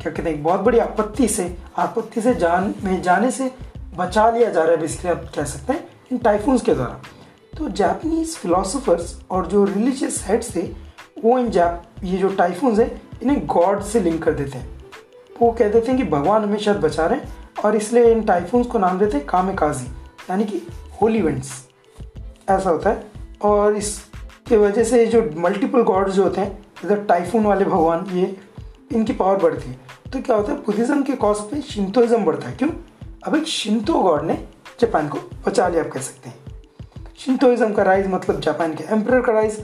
क्या 0.00 0.10
कहते 0.12 0.30
हैं 0.30 0.42
बहुत 0.42 0.60
बड़ी 0.60 0.78
आपत्ति 0.78 1.26
से 1.28 1.44
आपत्ति 1.78 2.20
से 2.20 2.34
जान, 2.34 2.74
में 2.84 3.00
जाने 3.02 3.30
से 3.30 3.50
बचा 3.96 4.30
लिया 4.30 4.50
जा 4.50 4.62
रहा 4.62 4.72
है 4.72 4.80
बेसिकली 4.80 5.10
आप 5.10 5.24
कह 5.36 5.44
सकते 5.44 5.72
हैं, 5.72 5.88
इन 6.12 6.18
टाइफून्स 6.18 6.62
के 6.62 6.74
द्वारा। 6.74 7.00
तो 7.58 7.68
जापनीज 7.68 8.36
फिलोसोफर्स 8.36 9.16
और 9.30 9.46
जो 9.46 9.64
रिलीजियस 9.64 10.22
हेड्स 10.26 10.54
थे, 10.56 10.62
वो 11.24 11.38
इन 11.38 11.50
जैप 11.50 12.04
ये 12.04 12.18
जो 12.18 12.28
टाइफून्स 12.28 12.78
हैं, 12.78 12.90
इन्हें 13.22 13.46
गॉड 13.46 13.82
से 13.82 14.00
लिंक 14.00 14.22
कर 14.22 14.32
देते 14.32 14.58
हैं। 14.58 14.68
वो 15.40 15.50
कह 15.52 15.68
देते 15.68 15.92
हैं 15.92 15.96
कि 15.96 16.10
भगवान 16.10 16.44
हमें 16.44 16.58
शायद 16.58 16.76
बचा 16.76 17.06
रहे 17.06 17.18
हैं 17.18 17.62
और 17.64 17.76
इसलिए 17.76 18.12
इन 18.12 18.22
टाइफून्स 18.24 18.66
को 18.66 18.78
नाम 18.78 18.98
देते 18.98 19.16
हैं 19.16 19.26
कामे 19.26 19.54
काजी 19.54 19.86
यानी 20.30 20.44
कि 20.44 20.66
होली 21.00 21.18
इवेंट्स 21.18 21.50
ऐसा 22.48 22.70
होता 22.70 22.90
है। 22.90 23.06
और 23.42 23.76
इसके 23.76 24.56
वजह 24.56 24.84
से 24.84 25.06
जो 25.06 25.28
मल्टीपल 25.36 25.82
गॉड्स 25.82 26.14
जो 26.14 26.22
होते 26.22 26.40
हैं, 26.40 26.58
जैसे 26.82 26.96
टाइफून 26.96 27.44
वाले 27.44 27.64
भगवान, 27.64 28.06
ये 28.12 28.36
इनकी 28.90 29.12
पावर 29.12 29.36
बढ़ती 29.38 29.68
है। 29.70 29.78
तो 30.12 30.20
क्या 30.20 30.36
होता 30.36 30.52
है 30.52 30.58
बुद्धिज़्म 30.58 31.02
के 31.02 31.16
कॉज 31.16 31.40
पे 31.50 31.60
शिंतोइज्म 31.62 32.24
बढ़ता 32.24 32.48
है। 32.48 32.54
क्यों? 32.56 32.70
अब 33.24 33.34
एक 33.36 33.46
शिंतो 33.46 33.98
गॉड 34.02 34.22
ने 34.24 34.34
जापान 34.80 35.08
को 35.08 35.18
बचा 35.46 35.68
लिया, 35.68 35.82
आप 35.84 35.90
कह 35.90 36.00
सकते 36.00 36.28
हैं। 36.28 36.36
शिंतोइज्म 37.18 37.72
का 37.74 37.82
राइज 37.82 38.06
मतलब 38.06 38.40
जापान 38.40 38.74
के 38.74 38.84
एम्पर 38.94 39.20
का 39.20 39.32
राइज 39.32 39.60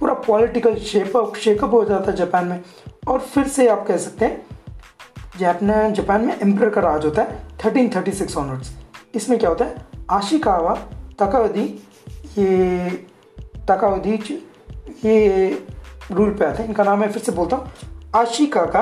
पूरा 0.00 0.14
पॉलिटिकल 0.26 0.76
शेपअप 0.76 1.36
शेकअप 1.36 1.72
हो 1.72 1.84
जाता 1.84 2.10
है 2.10 2.16
जापान 2.16 2.46
में। 2.46 2.60
और 3.08 3.20
फिर 3.20 3.48
से 3.48 3.68
आप 3.68 3.86
कह 3.86 3.96
सकते 3.98 4.24
हैं 4.24 4.48
जापान 5.38 5.92
जापान 5.94 6.24
में 6.24 6.34
एम्पर 6.34 6.70
का 6.70 6.80
राज 6.80 7.04
होता 7.04 7.22
है 7.22 7.42
थर्टीन 7.64 7.90
थर्टी 7.96 8.12
सिक्स 8.12 8.36
ऑनवर्ड्स 8.36 8.72
इसमें 9.14 9.38
क्या 9.38 9.50
होता 9.50 9.64
है, 9.64 9.76
आशिकावा 10.10 10.74
तकावधि, 11.20 11.62
ये 12.38 12.88
तकावधि 13.68 14.18
ये 15.04 15.48
रूल 16.12 16.30
पे 16.30 16.44
आते 16.44 16.62
हैं। 16.62 16.68
इनका 16.68 16.84
नाम 16.84 17.02
है 17.02 17.10
फिर 17.12 17.22
से 17.22 17.32
बोलता 17.32 17.56
हूँ 17.56 17.72
आशिका 18.16 18.64
का 18.64 18.80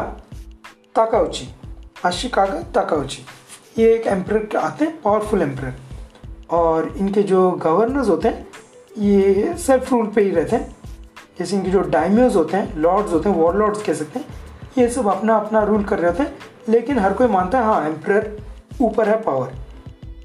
ताकाउची। 0.94 1.48
आशिका 2.06 2.44
का 2.46 2.60
ताकाउची। 2.74 3.22
ये 3.78 3.94
एक 3.94 4.06
एम्पर 4.06 4.56
आते 4.56 4.84
हैं 4.84 5.00
पावरफुल 5.02 5.42
एम्पर 5.42 5.74
और 6.50 6.88
इनके 6.96 7.22
जो 7.22 7.50
गवर्नर्स 7.50 8.08
होते 8.08 8.28
हैं, 8.28 8.46
ये 8.98 9.54
सेल्फ 9.58 9.92
रूल 9.92 10.06
पे 10.06 10.22
ही 10.22 10.30
रहते 10.30 10.56
हैं। 10.56 10.76
जैसे 11.38 11.56
इनके 11.56 11.70
जो 11.70 11.80
डायम्योज 11.80 12.36
होते 12.36 12.56
हैं 12.56 12.76
लॉर्ड्स 12.76 13.12
होते 13.12 13.28
हैं 13.28 13.36
वॉर 13.36 13.56
लॉर्ड्स 13.56 13.82
कह 13.82 13.94
सकते 13.94 14.18
हैं, 14.18 14.26
ये 14.78 14.88
सब 14.88 15.08
अपना 15.08 15.36
अपना 15.36 15.62
रूल 15.62 15.84
कर 15.84 15.98
रहे 15.98 16.10
होते 16.10 16.22
हैं। 16.22 16.36
लेकिन 16.68 16.98
हर 16.98 17.12
कोई 17.12 17.26
मानता 17.26 17.58
है 17.58 17.64
हाँ 17.64 17.86
एम्पर 17.86 18.36
ऊपर 18.80 19.08
है 19.08 19.22
पावर 19.22 19.54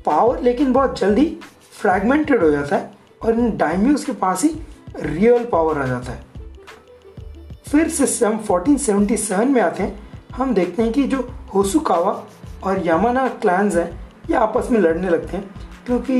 पावर 0.05 0.41
लेकिन 0.41 0.73
बहुत 0.73 0.99
जल्दी 0.99 1.25
फ्रैगमेंटेड 1.71 2.43
हो 2.43 2.51
जाता 2.51 2.75
है 2.75 2.91
और 3.23 3.39
इन 3.39 3.57
डायम्योज 3.57 4.03
के 4.05 4.11
पास 4.11 4.43
ही 4.43 4.55
रियल 4.95 5.45
पावर 5.45 5.81
आ 5.81 5.85
जाता 5.85 6.11
है। 6.11 6.32
फिर 7.73 7.87
से 7.89 8.25
हम 8.25 8.37
1477 8.39 9.45
में 9.45 9.61
आते 9.61 9.83
हैं। 9.83 10.09
हम 10.35 10.53
देखते 10.53 10.81
हैं 10.83 10.91
कि 10.91 11.03
जो 11.03 11.19
होसुकावा 11.53 12.11
और 12.63 12.85
यामाना 12.85 13.27
क्लैंस 13.41 13.75
हैं, 13.75 13.89
ये 14.29 14.35
आपस 14.35 14.67
में 14.71 14.79
लड़ने 14.79 15.09
लगते 15.09 15.37
हैं, 15.37 15.49
क्योंकि 15.85 16.19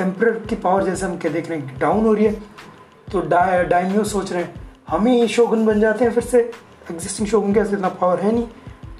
एम्पर 0.00 0.30
की 0.48 0.56
पावर 0.56 0.84
जैसे 0.84 1.06
हम 1.06 1.16
क्या 1.16 1.32
देख 1.32 1.50
रहे 1.50 1.58
हैं 1.58 1.78
डाउन 1.78 2.04
हो 2.06 2.12
रही 2.12 2.24
है। 2.24 2.32
तो 3.12 3.20
डा 3.20 3.62
डायम्यो 3.62 4.04
सोच 4.04 4.32
रहे 4.32 4.42
हैं, 4.42 4.54
हम 4.88 5.06
ही 5.06 5.28
शोगन 5.28 5.66
बन 5.66 5.80
जाते 5.80 6.04
हैं, 6.04 6.12
फिर 6.12 6.24
से 6.24 6.38
एग्जिस्टिंग 6.90 7.28
शोगन 7.28 7.54
के 7.54 7.60
इतना 7.60 7.88
पावर 7.88 8.20
है 8.20 8.32
नहीं। 8.32 8.46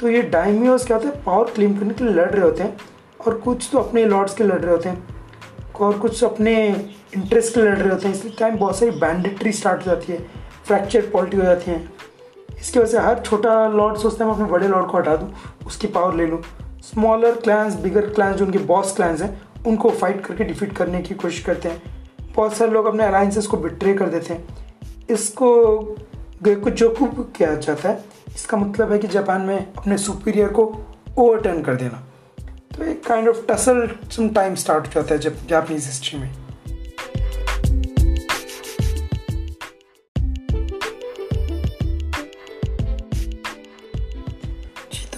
तो 0.01 0.09
ये 0.09 0.23
डायम्योस 0.23 0.87
क्या 0.87 0.97
होते 0.97 1.09
हैं 1.09 1.23
पावर 1.25 1.51
क्लेम 1.51 1.79
करने 1.79 1.95
के 1.95 2.05
लिए 2.05 2.13
लड़ 2.15 2.31
रहे 2.31 2.43
होते 2.43 2.63
हैं, 2.63 2.77
और 3.27 3.39
कुछ 3.39 3.69
तो 3.73 3.79
अपने 3.79 4.05
लॉर्ड्स 4.05 4.35
के 4.35 4.45
लड़ 4.45 4.61
रहे 4.61 4.71
होते 4.71 4.89
हैं, 4.89 5.05
और 5.81 5.99
कुछ 5.99 6.21
तो 6.21 6.29
अपने 6.29 6.55
इंटरेस्ट 7.17 7.55
के 7.55 7.61
लड़ 7.61 7.77
रहे 7.79 7.89
होते 7.89 8.09
हैं, 8.09 8.15
इसलिए 8.15 8.35
टाइम 8.39 8.57
बहुत 8.57 8.79
सारी 8.79 8.91
बैंडिट्री 8.91 9.53
स्टार्ट 9.53 9.81
हो 9.81 9.85
जाती 9.85 10.13
है। 10.13 10.48
फ्रैक्चर 10.69 11.09
पॉलिटी 11.11 11.37
हो 11.37 11.43
जाती 11.43 11.71
है। 11.71 11.89
इसकी 12.61 12.79
वजह 12.79 12.91
से 12.91 12.99
हर 12.99 13.19
छोटा 13.19 13.69
लॉर्ड 13.69 13.97
सोचता 13.97 14.25
है, 14.25 14.31
मैं 14.31 14.37
अपने 14.37 14.51
बड़े 14.51 14.69
लॉर्ड 14.69 14.87
को 14.87 14.99
हटा 14.99 15.17
दूँ, 15.17 15.33
उसकी 15.67 15.87
पावर 15.87 16.15
ले 16.15 16.27
लूँ। 16.27 16.43
स्मॉलर 16.83 17.35
क्लैंस 17.35 17.75
बिगर 17.75 18.09
क्लैंस 18.09 18.37
जो 18.37 18.45
उनके 18.45 18.59
बॉस 18.59 18.95
क्लैंस 18.97 19.23
हैं, 19.23 19.41
उनको 19.67 19.91
फाइट 19.91 20.25
करके 20.27 20.45
डिफीट 20.45 20.77
करने 20.77 21.01
की 21.03 21.15
कोशिश 21.15 21.45
करते 21.45 21.69
हैं। 21.69 21.83
बहुत 22.37 22.55
सारे 22.55 22.71
लोग 22.71 22.87
अपने 22.87 23.05
अलायंसेस 23.05 23.47
को 23.47 23.57
बिट्रे 23.57 23.95
कर 23.95 24.09
देते 24.09 24.35
हैं। 24.35 24.47
इसको 25.11 25.55
कुछ 26.45 26.73
जो 26.73 26.95
किया 27.01 27.55
जाता 27.55 27.89
है। 27.89 28.05
इसका 28.35 28.57
मतलब 28.57 28.93
है 28.93 28.99
कि 28.99 29.09
जापान 29.09 29.41
में 29.41 29.73
अपने 29.77 29.99
सुपीरियर 29.99 30.49
को 30.49 30.65
ओवरटर्न 31.19 31.63
कर 31.63 31.75
देना। 31.75 32.03
तो 32.77 32.85
एक 32.85 33.05
kind 33.07 33.29
of 33.29 33.45
tussle 33.47 33.89
some 34.11 34.29
time 34.29 34.55
start 34.55 34.87
हो 34.87 34.93
जाता 34.95 35.15
है 35.15 35.21
जब 35.21 35.47
जापानीज 35.47 35.87
हिस्ट्री 35.87 36.19
में। 36.19 36.31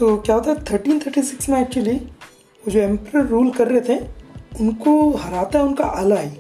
तो 0.01 0.17
क्या 0.17 0.35
होता 0.35 0.51
है 0.51 0.63
थर्टीन 0.65 1.01
थर्टी 1.01 1.23
सिक्स 1.23 1.49
में 1.49 1.61
एक्चुअली 1.61 1.93
वो 1.93 2.71
जो 2.71 2.81
एम्पर 2.81 3.27
रूल 3.27 3.51
कर 3.51 3.69
रहे 3.69 3.81
थे, 3.81 3.99
उनको 4.61 5.11
हराता 5.13 5.59
है, 5.59 5.65
उनका 5.65 5.85
अलाई 5.85 6.31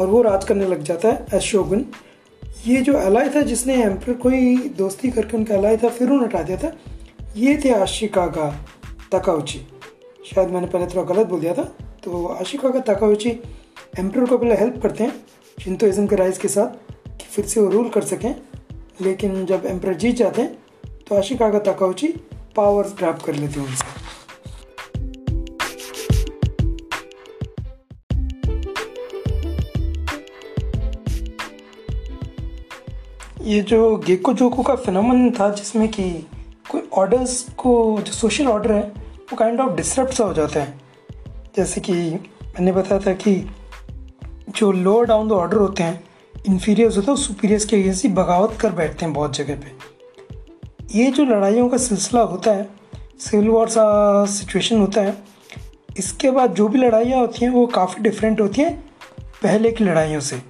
और 0.00 0.06
वो 0.06 0.22
राज 0.22 0.44
करने 0.44 0.66
लग 0.66 0.82
जाता 0.82 1.08
है 1.08 1.26
अशोगन 1.34 1.84
ये 2.66 2.80
जो 2.82 2.92
अलाई 2.94 3.28
था, 3.28 3.42
जिसने 3.42 3.74
एम्पर 3.82 4.12
कोई 4.14 4.56
दोस्ती 4.78 5.10
करके 5.10 5.36
उनका 5.36 5.56
अलाई 5.56 5.76
था, 5.76 5.88
फिर 5.88 6.10
उन्हें 6.10 6.26
हटा 6.26 6.42
दिया 6.42 6.58
था, 6.58 6.72
ये 7.36 7.60
थे 7.64 7.70
आशिका 7.72 8.26
का 8.28 8.50
तकाउची। 9.12 9.60
शायद 10.26 10.50
मैंने 10.50 10.66
पहले 10.66 10.86
थोड़ा 10.86 11.14
गलत 11.14 11.26
बोल 11.26 11.40
दिया 11.40 11.54
था 11.54 11.70
तो 12.04 12.26
आशिका 12.26 12.70
का 12.70 12.80
तकाउची 12.92 13.30
एम्पर 13.98 14.24
को 14.24 14.38
पहले 14.38 14.54
हेल्प 14.56 14.82
करते 14.82 15.04
हैं 15.04 15.12
शिंतोइज्म 15.58 16.06
के 16.06 16.16
राइज 16.16 16.38
के 16.38 16.48
साथ, 16.48 16.68
कि 17.08 17.26
फिर 17.30 17.44
से 17.44 17.60
वो 17.60 17.70
रूल 17.70 17.88
कर 17.88 18.02
सकें। 18.04 18.34
लेकिन 19.00 19.44
जब 19.46 19.66
एम्पर 19.66 19.94
जीत 19.94 20.16
जाते 20.16 20.42
हैं 20.42 20.94
तो 21.08 21.16
आशिका 21.16 21.50
का 21.50 21.58
तकाउची 21.72 22.14
पावर्स 22.56 22.94
ग्रैप 22.98 23.18
कर 23.18 23.34
लेते 23.34 23.60
हैं 23.60 23.66
उनसे। 23.66 24.04
ये 33.42 33.60
जो 33.60 33.96
गेको 33.96 34.32
जोको 34.32 34.62
का 34.62 34.74
फिनमन 34.74 35.30
था, 35.30 35.50
जिसमें 35.50 35.88
कि 35.88 36.26
कोई 36.70 36.88
ऑर्डर्स 36.92 37.46
को, 37.56 38.00
जो 38.00 38.12
सोशल 38.12 38.46
ऑर्डर 38.46 38.72
है, 38.72 38.82
वो 39.20 39.36
काइंड 39.36 39.60
ऑफ़ 39.60 39.76
डिस्टर्ब 39.76 40.08
सा 40.08 40.24
हो 40.24 40.34
जाता 40.34 40.60
है। 40.60 40.80
जैसे 41.56 41.80
कि 41.80 41.92
मैंने 42.42 42.72
बताया 42.72 43.00
था 43.00 43.12
कि 43.12 43.50
जो 44.48 44.72
लोअर 44.72 45.06
डाउन 45.06 45.28
द 45.28 45.32
ऑर्डर 45.32 45.56
होते 45.56 45.82
हैं 45.82 46.04
इन्फीरियर्स 46.48 46.96
होते 46.96 47.10
हैं 47.10 47.18
सुपीरियर्स 47.18 47.64
के 47.64 47.76
अगेंस्ट 47.76 48.04
ही 48.04 48.10
बगावत 48.10 48.58
कर 48.60 48.72
बैठते 48.72 49.04
हैं 49.04 49.14
बहुत 49.14 49.36
जगह 49.36 49.56
पे। 49.56 49.73
ये 50.94 51.10
जो 51.10 51.24
लड़ाइयों 51.24 51.68
का 51.68 51.76
सिलसिला 51.76 52.22
होता 52.22 52.50
है 52.50 52.68
सिविल 53.18 53.48
वॉर 53.48 53.68
सा 53.68 54.24
सिचुएशन 54.24 54.80
होता 54.80 55.00
है, 55.00 55.16
इसके 55.98 56.30
बाद 56.30 56.54
जो 56.54 56.68
भी 56.68 56.78
लड़ाइयाँ 56.78 57.20
होती 57.20 57.44
हैं, 57.44 57.52
वो 57.52 57.66
काफ़ी 57.66 58.02
डिफरेंट 58.02 58.40
होती 58.40 58.62
हैं 58.62 58.74
पहले 59.42 59.72
की 59.72 59.84
लड़ाइयों 59.84 60.20
से। 60.20 60.40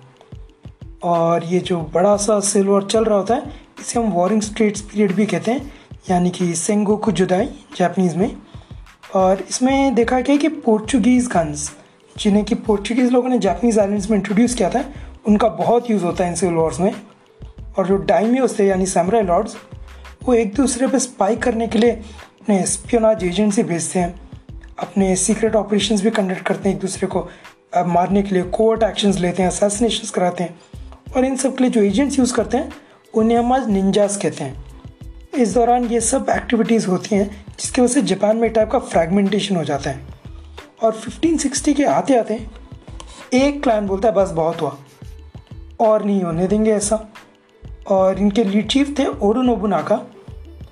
और 1.02 1.44
ये 1.44 1.60
जो 1.60 1.80
बड़ा 1.94 2.16
सा 2.16 2.38
सिविल 2.40 2.68
वॉर 2.68 2.84
चल 2.84 3.04
रहा 3.04 3.18
होता 3.18 3.34
है, 3.34 3.52
इसे 3.80 4.00
हम 4.00 4.06
वॉरिंग 4.06 4.42
स्टेट्स 4.42 4.80
पीरियड 4.80 5.12
भी 5.12 5.26
कहते 5.26 5.50
हैं, 5.50 5.72
यानी 6.10 6.30
कि 6.30 6.54
सेंगोकु 6.54 7.12
जुदाई 7.12 7.48
जापनीज़ 7.76 8.16
में। 8.16 8.36
और 9.14 9.44
इसमें 9.50 9.94
देखा 9.94 10.20
गया 10.20 10.36
कि 10.36 10.48
पोर्चुगीज़ 10.48 11.28
गन्स 11.28 11.70
जिन्हें 12.16 12.44
कि 12.44 12.54
पोर्चुगीज़ 12.54 13.10
लोगों 13.10 13.28
ने 13.28 13.38
जापनीज़ 13.38 13.80
आइलैंड्स 13.80 14.10
में 14.10 14.16
इंट्रोड्यूस 14.18 14.54
किया 14.54 14.70
था, 14.70 14.84
उनका 15.26 15.48
बहुत 15.48 15.90
यूज़ 15.90 16.04
होता 16.04 16.24
है 16.24 16.30
इन 16.30 16.36
सिविल 16.36 16.54
वॉर्स 16.54 16.80
में। 16.80 16.94
और 17.78 17.86
जो 17.86 17.96
डाइमियोस 17.96 18.58
थे, 18.58 18.66
यानी 18.66 18.86
सैमराई 18.86 19.22
लॉर्ड्स 19.22 19.56
वो 20.25 20.35
एक 20.35 20.54
दूसरे 20.54 20.87
पर 20.87 20.99
स्पाई 20.99 21.37
करने 21.37 21.66
के 21.66 21.78
लिए 21.78 21.90
अपने 21.90 22.66
स्पियोनाज 22.66 23.25
एजेंसी 23.25 23.62
भेजते 23.62 23.99
हैं। 23.99 24.21
अपने 24.78 25.16
सीक्रेट 25.16 25.54
ऑपरेशंस 25.54 26.02
भी 26.02 26.11
कंडक्ट 26.11 26.47
करते 26.47 26.69
हैं 26.69 26.76
एक 26.76 26.83
दूसरे 26.83 27.07
को। 27.07 27.28
मारने 27.87 28.23
के 28.23 28.35
लिए 28.35 28.43
कोर्ट 28.43 28.83
एक्शंस 28.83 29.19
लेते 29.19 29.43
हैं 29.43 29.50
असैसिनेशंस 29.50 30.11
कराते 30.11 30.45
हैं। 30.45 30.61
और 31.16 31.25
इन 31.25 31.37
सब 31.37 31.57
के 31.57 31.64
लिए 31.64 31.71
जो 31.71 31.83
एजेंट्स 31.83 32.19
यूज़ 32.19 32.35
करते 32.35 32.57
हैं, 32.57 32.73
उन्हें 33.14 33.38
हम 33.38 33.52
आज 33.52 33.69
निंजास 33.69 34.16
कहते 34.16 34.45
हैं। 34.45 34.64
इस 35.38 35.54
दौरान 35.54 35.85
ये 35.85 36.00
सब 36.00 36.26
एक्टिविटीज़ 36.31 36.87
होती 36.87 37.16
हैं, 37.16 37.47
जिसकी 37.61 37.81
वजह 37.81 37.95
से 37.95 38.02
जापान 38.02 38.37
में 38.37 38.52
टाइप 38.52 38.71
का 38.71 38.78
फ्रैगमेंटेशन 38.78 39.57
हो 39.57 39.64
जाता 39.64 39.90
है। 39.90 40.00
और 40.83 40.93
1560 40.93 41.75
के 41.75 41.85
आते 41.85 42.16
आते 42.16 42.47
एक 43.35 43.62
क्लैन 43.62 43.87
बोलता 43.87 44.09
है, 44.09 44.14
बस 44.14 44.31
बहुत 44.31 44.61
हुआ। 44.61 44.78
और 45.81 46.04
नहीं 46.04 46.23
होने 46.23 46.47
देंगे 46.47 46.73
ऐसा। 46.73 47.12
और 47.88 48.19
इनके 48.19 48.45
लीड 48.45 48.69
चीफ 48.69 48.99
थे 48.99 49.07
ओडो 49.07 49.43
नोबुनागा 49.43 50.07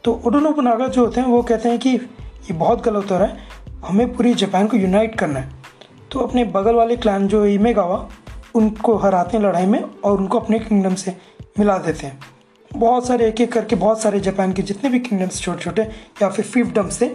तो 0.04 0.20
ओडो 0.26 0.38
नोबुनागा 0.38 0.88
जो 0.88 1.04
होते 1.04 1.20
हैं, 1.20 1.28
वो 1.28 1.42
कहते 1.42 1.68
हैं 1.68 1.78
कि 1.78 1.88
ये 1.88 2.52
बहुत 2.52 2.82
गलत 2.82 3.10
हो 3.10 3.18
रहा 3.18 3.26
है। 3.26 3.36
हमें 3.86 4.14
पूरी 4.14 4.34
जापान 4.34 4.66
को 4.66 4.76
यूनाइट 4.76 5.18
करना 5.18 5.40
है। 5.40 5.50
तो 6.10 6.20
अपने 6.20 6.44
बगल 6.44 6.74
वाले 6.74 6.96
क्लैन 6.96 7.28
जो 7.28 7.46
इमेगावा, 7.46 8.08
उनको 8.54 8.96
हराते 8.96 9.36
हैं 9.36 9.44
लड़ाई 9.44 9.66
में 9.66 9.84
और 10.04 10.18
उनको 10.18 10.38
अपने 10.38 10.58
किंगडम 10.58 10.94
से 10.94 11.16
मिला 11.58 11.78
देते 11.78 12.06
हैं। 12.06 12.20
बहुत 12.76 13.06
सारे 13.06 13.28
एक 13.28 13.40
एक 13.40 13.52
करके 13.52 13.76
बहुत 13.76 14.00
सारे 14.00 14.20
जापान 14.20 14.52
के 14.52 14.62
जितने 14.62 14.90
भी 14.90 14.98
किंगडम्स 14.98 15.40
छोटे 15.40 15.62
छोटे 15.62 15.82
या 16.22 16.28
फिर 16.28 16.44
फिफ्टम्स 16.44 17.00
थे 17.02 17.08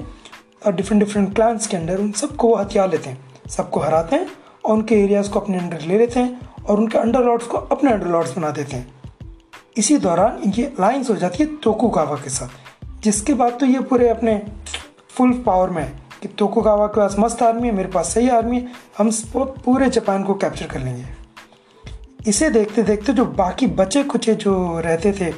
और 0.65 0.75
डिफरेंट 0.75 1.03
डिफरेंट 1.03 1.35
क्लान्स 1.35 1.67
के 1.67 1.77
अंडर 1.77 1.97
उन 1.97 2.11
सबको 2.11 2.47
वो 2.47 2.55
हथियार 2.55 2.89
लेते 2.89 3.09
हैं। 3.09 3.49
सबको 3.49 3.79
हराते 3.79 4.15
हैं 4.15 4.27
और 4.65 4.73
उनके 4.73 4.95
एरियाज़ 4.95 5.29
को 5.29 5.39
अपने 5.39 5.57
अंडर 5.57 5.81
ले 5.81 5.97
लेते 5.97 6.19
हैं 6.19 6.39
और 6.69 6.77
उनके 6.77 6.97
अंडर 6.97 7.19
लॉर्ड्स 7.19 7.45
को 7.45 7.57
अपने 7.57 7.91
अंडर 7.91 8.07
लॉर्ड्स 8.07 8.37
बना 8.37 8.49
देते 8.49 8.75
हैं। 8.75 8.93
इसी 9.77 9.97
दौरान 9.97 10.41
इनकी 10.43 10.63
अलाइंस 10.63 11.09
हो 11.09 11.15
जाती 11.15 11.43
है 11.43 11.55
तोकुगावा 11.55 12.15
के 12.15 12.29
साथ। 12.29 12.66
जिसके 13.07 13.33
बाद 13.33 13.57
तो 13.59 13.65
ये 13.65 13.79
पूरे 13.79 14.09
अपने 14.09 14.41
फुल 15.09 15.33
पावर 15.45 15.69
में 15.69 15.81
है 15.83 15.91
कि 16.21 16.27
तोकुगावा 16.27 16.87
के 16.87 16.99
पास 17.01 17.15
मस्त 17.19 17.43
आर्मी 17.43 17.67
है, 17.67 17.73
मेरे 17.73 17.89
पास 17.89 18.13
सही 18.13 18.29
आर्मी 18.29 18.57
है, 18.57 18.67
हम 18.97 19.11
पूरे 19.65 19.89
जापान 19.89 20.23
को 20.23 20.33
कैप्चर 20.33 20.65
कर 20.67 20.79
लेंगे। 20.79 21.05
इसे 22.27 22.49
देखते 22.49 22.83
देखते 22.83 23.13
जो 23.13 23.25
बाकी 23.25 23.67
बचे 23.77 24.03
कुचे 24.03 24.35
जो 24.35 24.55
रहते 24.79 25.11
थे 25.11 25.31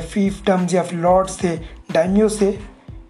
फीफ 0.00 0.42
डम्स 0.46 0.74
या 0.74 0.82
फिर 0.82 0.98
लॉर्ड्स 0.98 1.42
थे 1.42 1.56
डाइमियोस 1.92 2.40
थे 2.40 2.50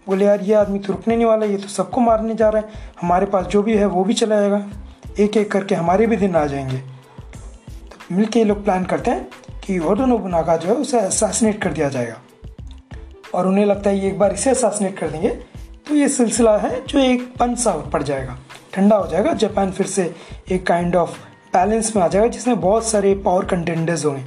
बोले 0.07 0.25
यार 0.25 0.41
ये 0.41 0.55
आदमी 0.55 0.79
तो 0.79 0.93
रुकने 0.93 1.17
नहीं 1.17 1.27
वाला, 1.27 1.47
ये 1.47 1.57
तो 1.57 1.69
सबको 1.69 2.01
मारने 2.01 2.35
जा 2.35 2.49
रहा 2.49 2.63
है। 2.63 2.93
हमारे 3.03 3.27
पास 3.27 3.47
जो 3.47 3.63
भी 3.63 3.77
है, 3.77 3.87
वो 3.87 4.05
भी 4.05 4.15
चला 4.15 4.41
जाएगा। 4.41 4.65
एक 5.21 5.37
एक 5.37 5.51
करके 5.53 5.75
हमारे 5.75 6.07
भी 6.07 6.17
दिन 6.17 6.37
आ 6.37 6.45
जाएँगे। 6.47 6.79
तो 6.79 8.15
मिल 8.15 8.27
के 8.27 8.39
ये 8.39 8.45
लोग 8.45 8.65
प्लान 8.65 8.85
करते 8.85 9.11
हैं 9.11 9.29
कि 9.65 9.79
ओडो 9.79 10.07
नोबुनागा 10.07 10.57
जो 10.57 10.69
है, 10.69 10.75
उसे 10.75 11.01
असासिनेट 11.01 11.63
कर 11.63 11.73
दिया 11.73 11.89
जाएगा। 11.89 12.21
और 13.35 13.47
उन्हें 13.47 13.65
लगता 13.67 13.91
है 13.91 13.99
ये 13.99 14.09
एक 14.09 14.19
बार 14.19 14.33
इसे 14.33 14.51
असासिनेट 14.51 14.99
कर 14.99 15.11
देंगे 15.11 15.29
तो 15.89 15.95
ये 15.95 16.09
सिलसिला 16.09 16.57
है 16.59 16.85
जो 16.87 16.99
एक 16.99 17.23
पंच 17.39 17.59
सा 17.59 17.73
पड़ 17.93 18.03
जाएगा। 18.03 18.39
ठंडा 18.73 18.97
हो 18.97 19.07
जाएगा, 19.07 19.33
जापान 19.33 19.71
फिर 19.71 19.87
से 19.87 20.15
एक 20.51 20.67
काइंड 20.67 20.97
ऑफ़ 20.97 21.19
बैलेंस 21.55 21.95
में 21.97 22.03
आ 22.03 22.09
जाएगा, 22.09 22.29
जिसमें 22.29 22.61
बहुत 22.61 22.87
सारे 22.87 23.15
पावर 23.15 23.45
कंटेंडर्स 23.45 24.05
होंगे। 24.05 24.23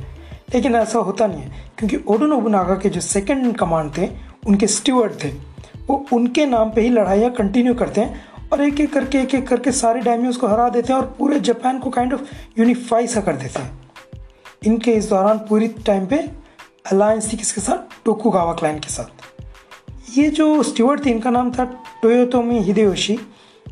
लेकिन 0.53 0.75
ऐसा 0.75 0.99
होता 0.99 1.27
नहीं 1.27 1.41
है, 1.41 1.63
क्योंकि 1.77 1.97
ओडो 2.07 2.25
नोबुनागा 2.25 2.75
के 2.75 2.89
जो 2.89 3.01
सेकंड 3.01 3.55
कमांड 3.57 3.91
थे, 3.97 4.09
उनके 4.47 4.67
स्टीवर्ड 4.67 5.13
थे। 5.23 5.29
वो 5.87 6.05
उनके 6.13 6.45
नाम 6.45 6.71
पे 6.71 6.81
ही 6.81 6.89
लड़ाइयाँ 6.89 7.31
कंटिन्यू 7.31 7.73
करते 7.73 8.01
हैं 8.01 8.49
और 8.53 8.61
एक 8.61 8.79
एक 8.79 8.93
करके 8.93 9.17
एक 9.17 9.35
एक 9.35 9.47
करके 9.47 9.71
सारे 9.71 10.01
डायमियोज 10.01 10.37
को 10.37 10.47
हरा 10.47 10.69
देते 10.69 10.93
हैं 10.93 10.99
और 10.99 11.05
पूरे 11.19 11.39
जापान 11.39 11.79
को 11.79 11.89
काइंड 11.89 12.13
ऑफ़ 12.13 12.21
यूनिफाई 12.59 13.07
सा 13.07 13.21
कर 13.21 13.35
देते 13.35 13.61
हैं। 13.61 13.71
इनके 14.65 14.91
इस 14.91 15.09
दौरान 15.09 15.37
पूरी 15.39 15.67
टाइम 15.85 16.05
पे 16.05 16.17
अलायंस 16.91 17.31
थी 17.33 17.37
किसके 17.37 17.61
साथ 17.61 18.03
टोकुगावा 18.05 18.53
क्लाइन 18.53 18.79
के 18.79 18.89
साथ। 18.89 19.23
ये 20.17 20.29
जो 20.29 20.63
स्टीवर्ड 20.63 21.05
थे, 21.05 21.09
इनका 21.09 21.29
नाम 21.29 21.51
था 21.51 21.63
टोयोतोमी 22.01 22.59
हिदेयोशी 22.59 23.19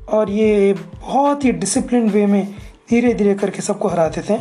और 0.10 0.30
ये 0.30 0.74
बहुत 0.74 1.46
ही 1.46 1.52
डिसिप्लिन 1.52 2.10
वे 2.10 2.26
में 2.26 2.56
धीरे 2.90 3.14
धीरे 3.14 3.34
करके 3.36 3.62
सबको 3.62 3.88
हराते 3.88 4.22
थे। 4.30 4.40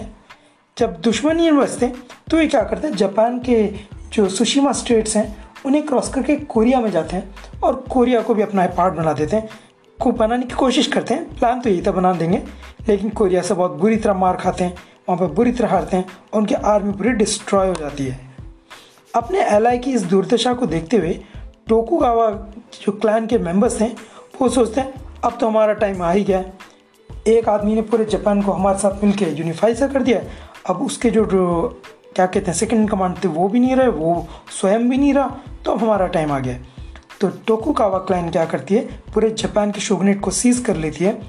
जब 0.78 1.00
दुश्मनी 1.00 1.50
बचते 1.50 1.92
तो 2.30 2.40
ये 2.40 2.46
क्या 2.48 2.62
करते 2.62 2.88
हैं 2.88 2.96
जापान 2.96 3.38
के 3.38 3.66
जो 4.12 4.28
सुशीमा 4.28 4.72
स्टेट्स 4.72 5.16
हैं, 5.16 5.36
उन्हें 5.66 5.86
क्रॉस 5.86 6.08
करके 6.08 6.36
कोरिया 6.36 6.80
में 6.80 6.90
जाते 6.90 7.16
हैं 7.16 7.60
और 7.64 7.74
कोरिया 7.90 8.20
को 8.20 8.34
भी 8.34 8.42
अपना 8.42 8.66
पार्ट 8.66 8.94
बना 8.94 9.12
देते 9.12 9.36
हैं। 9.36 9.48
को 10.00 10.12
बनाने 10.12 10.46
की 10.46 10.54
कोशिश 10.54 10.86
करते 10.86 11.14
हैं 11.14 11.38
प्लान 11.38 11.60
तो 11.60 11.70
यही 11.70 11.82
था, 11.82 11.92
बना 11.92 12.12
देंगे। 12.12 12.42
लेकिन 12.88 13.10
कोरिया 13.10 13.42
से 13.42 13.54
बहुत 13.54 13.72
बुरी 13.72 13.96
तरह 13.96 14.14
मार 14.14 14.36
खाते 14.36 14.64
हैं, 14.64 14.74
वहाँ 15.08 15.18
पर 15.18 15.34
बुरी 15.34 15.52
तरह 15.52 15.68
हारते 15.68 15.96
हैं 15.96 16.04
और 16.32 16.40
उनकी 16.40 16.54
आर्मी 16.54 16.92
पूरी 16.92 17.10
डिस्ट्रॉय 17.12 17.68
हो 17.68 17.74
जाती 17.74 18.04
है। 18.04 18.31
अपने 19.14 19.40
एलाई 19.40 19.78
की 19.78 19.92
इस 19.92 20.02
दुर्दशा 20.02 20.52
को 20.52 20.66
देखते 20.66 20.96
हुए 20.96 21.24
टोकुगावा 21.68 22.30
जो 22.82 22.92
क्लैन 22.92 23.26
के 23.26 23.38
मेंबर्स 23.38 23.80
हैं 23.80 23.96
वो 24.42 24.48
सोचते 24.48 24.80
हैं 24.80 24.94
अब 25.24 25.38
तो 25.40 25.46
हमारा 25.46 25.72
टाइम 25.72 26.02
आ 26.02 26.12
ही 26.12 26.24
गया 26.24 26.44
एक 27.26 27.48
आदमी 27.48 27.74
ने 27.74 27.82
पूरे 27.82 28.04
जापान 28.04 28.42
को 28.42 28.52
हमारे 28.52 28.78
साथ 28.78 29.04
मिलकर 29.04 29.28
यूनिफाई 29.28 29.74
सा 29.74 29.86
कर 29.86 30.02
दिया 30.02 30.20
अब 30.66 30.82
उसके 30.82 31.10
जो, 31.10 31.24
क्या 32.14 32.26
कहते 32.26 32.46
हैं 32.46 32.52
सेकंड 32.52 32.90
कमांड 32.90 33.16
थे 33.24 33.28
वो 33.28 33.48
भी 33.48 33.60
नहीं 33.60 33.76
रहे 33.76 33.88
वो 33.88 34.28
स्वयं 34.60 34.90
भी 34.90 34.96
नहीं 34.96 35.14
रहा 35.14 35.36
तो 35.64 35.72
अब 35.72 35.78
हमारा 35.78 36.06
टाइम 36.06 36.32
आ 36.32 36.38
गया 36.38 36.58
तो 37.20 37.28
टोकुकावा 37.46 37.98
क्लाइन 37.98 38.30
क्या 38.30 38.44
करती 38.44 38.74
है 38.74 38.80
पूरे 39.14 39.30
जापान 39.30 39.70
के 39.70 39.80
शोगनेट 39.80 40.20
को 40.20 40.30
सीज 40.30 40.58
कर 40.58 40.76
लेती 40.76 41.04
है 41.04 41.20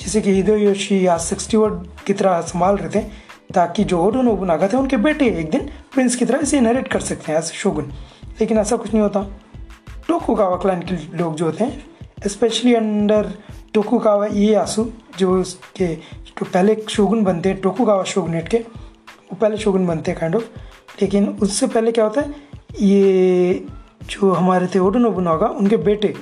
जिसे 0.00 0.20
कि 0.20 0.32
हिदोयोशी 0.32 1.06
या 1.06 1.16
सिक्सटी 1.16 1.56
वर्ड 1.56 1.86
की 2.06 2.12
तरह 2.12 2.40
संभाल 2.40 2.76
रहे 2.76 3.00
थे। 3.00 3.31
ताकि 3.54 3.84
जो 3.84 3.98
ओडो 3.98 4.22
नोबुनागा 4.22 4.68
थे, 4.68 4.76
उनके 4.76 4.96
बेटे 4.96 5.26
एक 5.40 5.50
दिन 5.50 5.68
प्रिंस 5.92 6.16
की 6.16 6.24
तरह 6.24 6.38
इसे 6.38 6.58
इनहेरिट 6.58 6.88
कर 6.88 7.00
सकते 7.00 7.32
हैं 7.32 7.38
एज 7.38 7.44
शोगुन। 7.44 7.92
लेकिन 8.40 8.58
ऐसा 8.58 8.76
कुछ 8.76 8.92
नहीं 8.92 9.02
होता। 9.02 9.22
टोकुगावा 10.08 10.56
क्लाइन 10.56 10.80
के 10.82 11.16
लोग 11.18 11.34
जो 11.34 11.44
होते 11.44 11.64
हैं 11.64 12.28
स्पेशली 12.28 12.74
अंडर 12.74 13.32
टोकुगावा 13.74 14.26
आसू 14.60 14.88
जो 15.18 15.40
उसके 15.40 15.94
जो 15.94 16.44
पहले 16.44 16.76
शोगुन 16.90 17.24
बनते 17.24 17.48
हैं, 17.48 17.60
टोकुगावा 17.60 18.02
शोगनेट 18.04 18.48
के, 18.48 18.56
वो 18.56 19.36
पहले 19.36 19.56
शोगुन 19.56 19.86
बनते 19.86 20.10
हैं 20.10 20.20
काइंड 20.20 20.34
ऑफ़ 20.36 20.44
लेकिन 21.02 21.28
उससे 21.42 21.66
पहले 21.66 21.92
क्या 21.92 22.04
होता 22.04 22.20
है, 22.20 22.34
ये 22.80 23.66
जो 24.02 24.32
हमारे 24.32 24.66
थे 24.66 24.78
ओडो 24.78 24.98
नोबुनागा 24.98 25.46
उनके 25.46 25.76
बेटे 25.76 26.14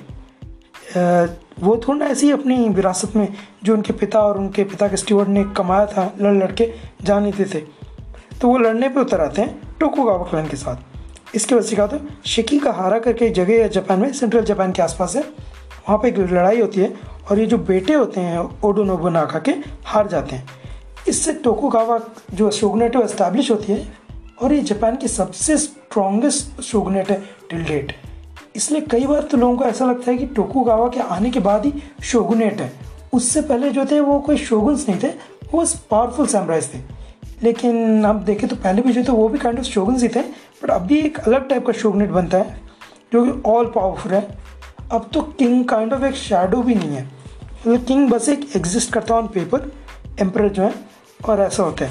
वो 0.97 1.76
थोड़ा 1.78 1.99
ना 1.99 2.06
ऐसी 2.06 2.30
अपनी 2.30 2.68
विरासत 2.68 3.16
में 3.16 3.28
जो 3.64 3.75
उनके 3.75 3.92
पिता 3.92 4.20
और 4.20 4.38
उनके 4.38 4.64
पिता 4.64 4.88
के 4.88 4.97
स्टीवर्ड 4.97 5.28
ने 5.28 5.44
कमाया 5.56 5.87
था, 5.87 6.12
लड़ 6.20 6.35
लड़के 6.35 6.73
जा 7.02 7.18
नहीं 7.20 7.44
थे। 7.44 7.61
तो 8.40 8.49
वो 8.49 8.56
लड़ने 8.59 8.88
पे 8.88 9.00
उतर 9.00 9.20
आते 9.20 9.42
हैं 9.42 9.76
टोकुगावा 9.80 10.25
क्लैन 10.25 10.49
के 10.49 10.56
साथ। 10.56 11.37
इसके 11.37 11.54
वजह 11.54 11.66
से 11.68 11.75
क्या 11.76 11.85
होता 11.85 11.97
है 11.97 12.20
शिकी 12.26 12.59
का 12.59 12.73
हारा 12.73 12.99
करके 12.99 13.26
एक 13.26 13.35
जगह 13.35 13.62
है 13.62 13.68
जापान 13.68 14.00
में 14.00 14.12
सेंट्रल 14.12 14.44
जापान 14.44 14.73
के 14.73 14.82
आसपास 14.82 15.16
है। 15.16 15.23
वहाँ 15.23 15.99
पे 15.99 16.09
एक 16.09 16.18
लड़ाई 16.18 16.61
होती 16.61 16.80
है 16.80 16.92
और 17.30 17.38
ये 17.38 17.47
जो 17.47 17.59
बेटे 17.59 17.94
होते 17.94 18.20
हैं 18.20 18.38
ओडो 18.64 18.85
नोबुनागा 18.85 19.38
के, 19.38 19.52
हार 19.85 20.09
जाते 20.09 20.37
हैं। 20.37 20.49
इससे 21.09 21.32
टोकुगावा 21.35 22.00
जो 22.35 22.50
शोगनेट 22.50 22.97
है 22.97 23.00
वो 23.00 23.09
इस्टेब्लिश 23.09 23.50
होती 23.50 23.73
है 23.73 23.87
और 24.42 24.52
ये 24.52 24.61
जापान 24.62 24.97
की 24.97 25.09
सबसे 25.09 25.56
स्ट्रॉन्गेस्ट 25.59 26.61
शोगनेट 26.62 27.11
है 27.11 27.23
टिल 27.50 27.64
डेट 27.64 27.92
इसलिए 28.57 28.80
कई 28.80 29.07
बार 29.07 29.23
तो 29.23 29.37
लोगों 29.37 29.57
को 29.57 29.64
ऐसा 29.64 29.85
लगता 29.85 30.11
है 30.11 30.19
कि 30.19 30.26
टोकुगावा 30.26 30.88
के 30.88 31.00
आने 31.00 31.30
के 31.30 31.40
बाद 31.40 31.66
ही 31.66 31.73
शोगुनेट 32.02 32.61
है। 32.61 32.73
उससे 33.12 33.42
पहले 33.42 33.71
जो 33.71 33.85
थे, 33.85 34.00
वो 34.00 34.19
कोई 34.21 34.37
शोगुन्स 34.37 34.88
नहीं 34.88 35.00
थे, 35.02 35.09
वो 35.52 35.61
बस 35.61 35.75
पावरफुल 35.90 36.26
सैमराइज 36.26 36.75
थे। 36.75 36.78
लेकिन 37.42 38.04
अब 38.04 38.23
देखें 38.25 38.49
तो 38.50 38.57
पहले 38.57 38.83
भी 38.83 38.92
जो 38.92 39.02
थे, 39.02 39.12
वो 39.12 39.28
भी 39.28 39.38
काइंड 39.38 39.59
ऑफ़ 39.59 39.66
शोगुन्स 39.66 40.02
ही 40.02 40.09
थे 40.09 40.23
बट 40.62 40.71
अभी 40.71 40.99
एक 40.99 41.19
अलग 41.19 41.49
टाइप 41.49 41.66
का 41.66 41.73
शोगनेट 41.73 42.11
बनता 42.11 42.38
है, 42.38 42.61
जो 43.12 43.25
कि 43.25 43.42
ऑल 43.50 43.66
पावरफुल 43.66 44.12
है। 44.12 44.38
अब 44.92 45.11
तो 45.14 45.23
किंग 45.23 45.64
काइंड 45.64 45.92
ऑफ़ 45.92 46.04
एक 46.04 46.14
शेडो 46.14 46.62
भी 46.62 46.75
नहीं 46.75 46.90
है। 46.90 47.04
मतलब 47.66 47.85
किंग 47.85 48.11
बस 48.11 48.28
एक 48.28 48.57
एग्जिस्ट 48.57 48.92
करता 48.92 49.14
है 49.14 49.21
ऑन 49.21 49.26
पेपर 49.26 49.73
एम्पर 50.21 50.49
जो 50.49 50.62
है, 50.62 50.75
और 51.28 51.40
ऐसा 51.40 51.62
होता 51.62 51.85
है। 51.85 51.90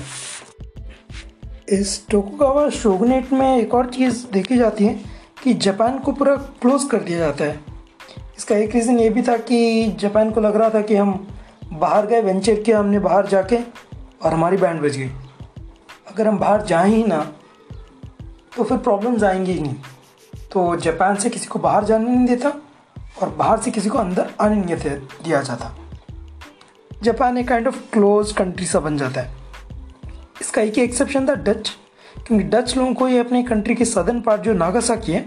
इस 1.69 2.07
टोकुगावा 2.09 2.69
शोगनेट 2.69 3.33
में 3.33 3.57
एक 3.57 3.73
और 3.73 3.85
चीज़ 3.85 4.25
देखी 4.33 4.57
जाती 4.57 4.85
है 4.85 5.18
कि 5.43 5.53
जापान 5.53 5.99
को 5.99 6.11
पूरा 6.11 6.35
क्लोज 6.61 6.83
कर 6.83 6.99
दिया 6.99 7.19
जाता 7.19 7.43
है। 7.43 7.59
इसका 8.37 8.55
एक 8.55 8.73
रीज़न 8.75 8.99
ये 8.99 9.09
भी 9.09 9.21
था 9.21 9.37
कि 9.37 9.91
जापान 9.99 10.31
को 10.31 10.41
लग 10.41 10.55
रहा 10.55 10.69
था 10.69 10.81
कि 10.81 10.95
हम 10.95 11.27
बाहर 11.73 12.05
गए, 12.05 12.21
वेंचर 12.21 12.61
किया 12.61 12.79
हमने 12.79 12.99
बाहर 12.99 13.27
जाके 13.27 13.57
और 14.21 14.33
हमारी 14.33 14.57
बैंड 14.57 14.81
बज 14.81 14.97
गई। 14.97 15.09
अगर 16.07 16.27
हम 16.27 16.37
बाहर 16.39 16.61
जाएँ 16.61 16.91
ही 16.91 17.03
ना 17.03 17.19
तो 18.57 18.63
फिर 18.63 18.77
प्रॉब्लम्स 18.77 19.23
आएँगी 19.23 19.51
ही 19.51 19.59
नहीं। 19.59 19.75
तो 20.51 20.75
जापान 20.75 21.15
से 21.15 21.29
किसी 21.29 21.47
को 21.47 21.59
बाहर 21.59 21.83
जाने 21.83 22.09
नहीं 22.09 22.25
देता 22.27 22.49
और 23.21 23.29
बाहर 23.29 23.59
से 23.59 23.71
किसी 23.71 23.89
को 23.89 23.97
अंदर 23.97 24.33
आने 24.41 24.55
नहीं 24.55 24.75
दिया 25.23 25.41
जाता। 25.41 25.75
जापान 27.03 27.37
एक 27.37 27.47
काइंड 27.47 27.67
ऑफ़ 27.67 27.77
क्लोज 27.93 28.31
कंट्री 28.31 28.65
सा 28.65 28.79
बन 28.79 28.97
जाता 28.97 29.21
है। 29.21 29.33
इसका 30.41 30.61
एक 30.61 30.77
एक्सेप्शन 30.77 31.27
था 31.27 31.35
डच 31.35 31.71
क्योंकि 32.29 32.45
डच 32.45 32.77
लोगों 32.77 32.93
को 32.93 33.07
ये 33.07 33.19
अपनी 33.19 33.43
कंट्री 33.43 33.75
के 33.75 33.85
सदर्न 33.85 34.21
पार्ट 34.21 34.41
जो 34.41 34.53
नागासाकी 34.53 35.11
है, 35.11 35.25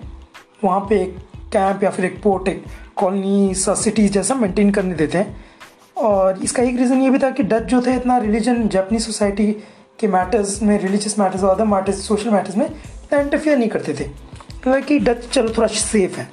वहाँ 0.64 0.80
पे 0.80 1.02
एक 1.02 1.16
कैंप 1.52 1.84
या 1.84 1.90
फिर 1.90 2.04
एक 2.04 2.22
पोर्ट 2.22 2.48
एक 2.48 2.64
कॉलोनी 2.96 3.54
सा 3.54 3.74
सिटीज़ 3.74 4.12
जैसा 4.12 4.34
मेंटेन 4.34 4.70
करने 4.70 4.94
देते 4.94 5.18
हैं। 5.18 5.44
और 5.96 6.38
इसका 6.38 6.62
एक 6.62 6.76
रीज़न 6.76 7.02
ये 7.02 7.10
भी 7.10 7.18
था 7.18 7.30
कि 7.30 7.42
डच 7.42 7.62
जो 7.62 7.82
थे, 7.82 7.94
इतना 7.94 8.18
रिलीजन 8.18 8.68
जापनीज 8.68 9.06
सोसाइटी 9.06 9.52
के 10.00 10.06
मैटर्स 10.06 10.62
में 10.62 10.78
रिलीजियस 10.78 11.18
मैटर्स 11.18 11.42
और 11.42 11.54
अदर 11.54 11.64
मैटर्स 11.64 12.08
सोशल 12.08 12.30
मैटर्स 12.30 12.56
में 12.56 12.66
इतना 12.66 13.20
इंटरफियर 13.20 13.58
नहीं 13.58 13.68
करते 13.68 13.94
थे। 13.94 14.08
मतलब 14.56 14.84
कि 14.84 14.98
डच 14.98 15.28
चलो 15.28 15.48
थोड़ा 15.48 15.68
सेफ़ 15.68 16.18
है। 16.18 16.28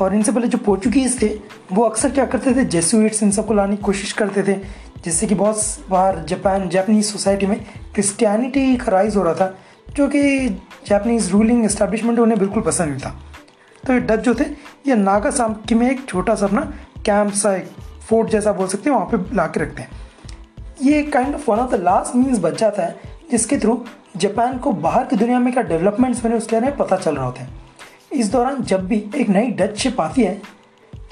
और 0.00 0.14
इनसे 0.14 0.32
पहले 0.32 0.46
जो 0.46 0.58
पोर्चुगीज़ 0.58 1.22
थे, 1.22 1.38
वो 1.72 1.82
अक्सर 1.82 2.10
क्या 2.10 2.24
करते 2.24 2.54
थे? 2.54 2.64
जेसुइट्स 2.64 3.22
इन 3.22 3.30
सबको 3.30 3.54
लाने 3.54 3.76
की 3.76 3.82
कोशिश 3.82 4.12
करते 4.12 4.42
थे, 4.42 4.60
जिससे 5.04 5.26
कि 5.26 5.34
बहुत 5.34 5.62
बार 5.90 6.24
जापान 6.28 6.68
जापानीज 6.68 7.04
सोसाइटी 7.04 7.46
में 7.46 7.66
क्रिस्टियनिटी 7.94 8.76
का 8.76 8.92
राइज 8.92 9.16
हो 9.16 9.22
रहा 9.22 9.34
था। 9.34 9.58
जो 9.96 10.08
कि 10.08 10.48
जापानीज 10.86 11.30
रूलिंग 11.32 11.64
इस्टेब्लिशमेंट 11.64 12.18
उन्हें 12.18 12.38
बिल्कुल 12.38 12.62
पसंद 12.62 12.88
नहीं 12.88 13.00
था। 13.00 13.14
तो 13.84 13.92
ये 13.92 14.00
डच 14.00 14.18
जो 14.18 14.34
थे, 14.34 14.44
ये 14.86 14.94
नागा 14.94 15.30
सामकी 15.30 15.74
में 15.74 15.90
एक 15.90 16.04
छोटा 16.08 16.34
सा 16.34 16.46
अपना 16.46 16.60
कैंप 17.06 17.32
सा, 17.32 17.54
एक 17.54 17.68
फोर्ट 18.08 18.30
जैसा 18.30 18.52
बोल 18.52 18.66
सकते 18.68 18.90
हैं, 18.90 18.96
वहाँ 18.96 19.08
पे 19.08 19.36
ला 19.36 19.46
के 19.46 19.60
रखते 19.60 19.82
हैं। 19.82 19.90
ये 20.82 21.02
kind 21.04 21.34
of 21.34 21.50
one 21.50 21.58
of 21.58 21.70
the 21.70 21.80
last 21.82 22.16
means 22.16 22.38
बच 22.38 22.58
जाता 22.58 22.82
है, 22.82 23.00
जिसके 23.30 23.58
थ्रू 23.58 23.84
जापान 24.16 24.58
को 24.58 24.72
बाहर 24.74 25.04
की 25.04 25.16
दुनिया 25.16 25.38
में 25.38 25.52
क्या 25.52 25.62
डेवलपमेंट्स 25.64 26.24
बने 26.24 26.36
उसके 26.36 26.56
बारे 26.56 26.66
में 26.66 26.76
पता 26.76 26.96
चल 26.96 27.16
रहा 27.16 27.24
होता 27.24 27.42
है। 27.42 27.48
इस 28.12 28.30
दौरान 28.32 28.62
जब 28.62 28.86
भी 28.88 29.04
एक 29.16 29.28
नई 29.28 29.50
डच 29.52 29.76
शिप 29.76 30.00
आती 30.00 30.22
है 30.22 30.40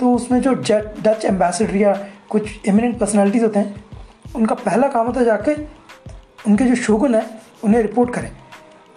तो 0.00 0.12
उसमें 0.14 0.40
जो 0.40 0.52
डच 0.54 1.24
एम्बेसडर 1.24 1.76
या 1.76 1.92
कुछ 2.28 2.68
एमिनेंट 2.68 2.98
पर्सनैलिटीज़ 2.98 3.44
होते 3.44 3.58
हैं, 3.58 3.84
उनका 4.36 4.54
पहला 4.56 4.88
काम 4.88 5.06
होता 5.06 5.20
है 5.20 5.26
जाके 5.26 5.54
उनके 6.46 6.64
जो 6.64 6.74
शोगुन 6.76 7.14
है, 7.14 7.24
उन्हें 7.64 7.82
रिपोर्ट 7.82 8.12
करें। 8.14 8.30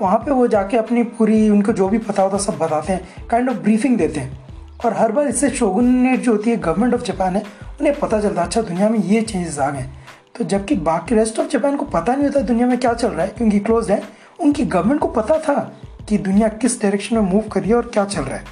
वहाँ 0.02 0.18
पे 0.18 0.32
वो 0.32 0.48
जाके 0.48 0.78
अपनी 0.78 1.04
पूरी, 1.04 1.50
उनको 1.50 1.74
जो 1.74 1.88
भी 1.90 1.98
पता 2.00 2.24
होता 2.24 2.38
सब 2.38 2.58
बताते 2.58 2.94
हैं 2.94 3.28
काइंड 3.30 3.50
ऑफ़ 3.50 3.58
ब्रीफिंग 3.58 3.98
देते 3.98 4.20
हैं। 4.20 4.48
और 4.86 4.94
हर 4.94 5.12
बार 5.12 5.28
इससे 5.28 5.50
शोगुनेट 5.50 6.20
जो 6.20 6.32
होती 6.32 6.50
है 6.50 6.58
गवर्नमेंट 6.58 6.94
ऑफ़ 6.94 7.02
जापान 7.02 7.36
है, 7.36 7.44
उन्हें 7.80 8.00
पता 8.00 8.20
चलता 8.22 8.42
अच्छा 8.42 8.62
दुनिया 8.62 8.90
में 8.90 9.00
ये 9.00 9.22
चेंजेस 9.22 9.60
आ 9.60 9.70
गए 9.70 9.86
तो 10.36 10.46
जबकि 10.46 10.76
बाकी 10.78 11.16
रेस्ट 11.16 11.40
ऑफ़ 11.40 11.48
जापान 11.48 11.76
को 11.76 11.86
पता 11.88 12.16
नहीं 12.16 12.26
होता 12.26 12.40
दुनिया 12.42 12.68
में 12.68 12.78
क्या 12.78 12.94
चल 12.94 13.08
रहा 13.08 13.26
है, 13.26 13.34
क्योंकि 13.38 13.60
क्लोज 13.60 13.90
है, 13.92 14.02
उनकी 14.40 14.66
गवर्नमेंट 14.66 15.02
को 15.02 15.08
पता 15.08 15.40
था 15.40 15.56
कि 16.10 16.18
दुनिया 16.18 16.48
किस 16.48 16.82
डायरेक्शन 16.82 17.16
में 17.16 17.24
मूव 17.24 17.50
करी 17.52 17.70
है 17.70 17.76
और 17.76 17.90
क्या 17.94 18.06
चल 18.06 18.22
रहा 18.22 18.38
है। 18.38 18.44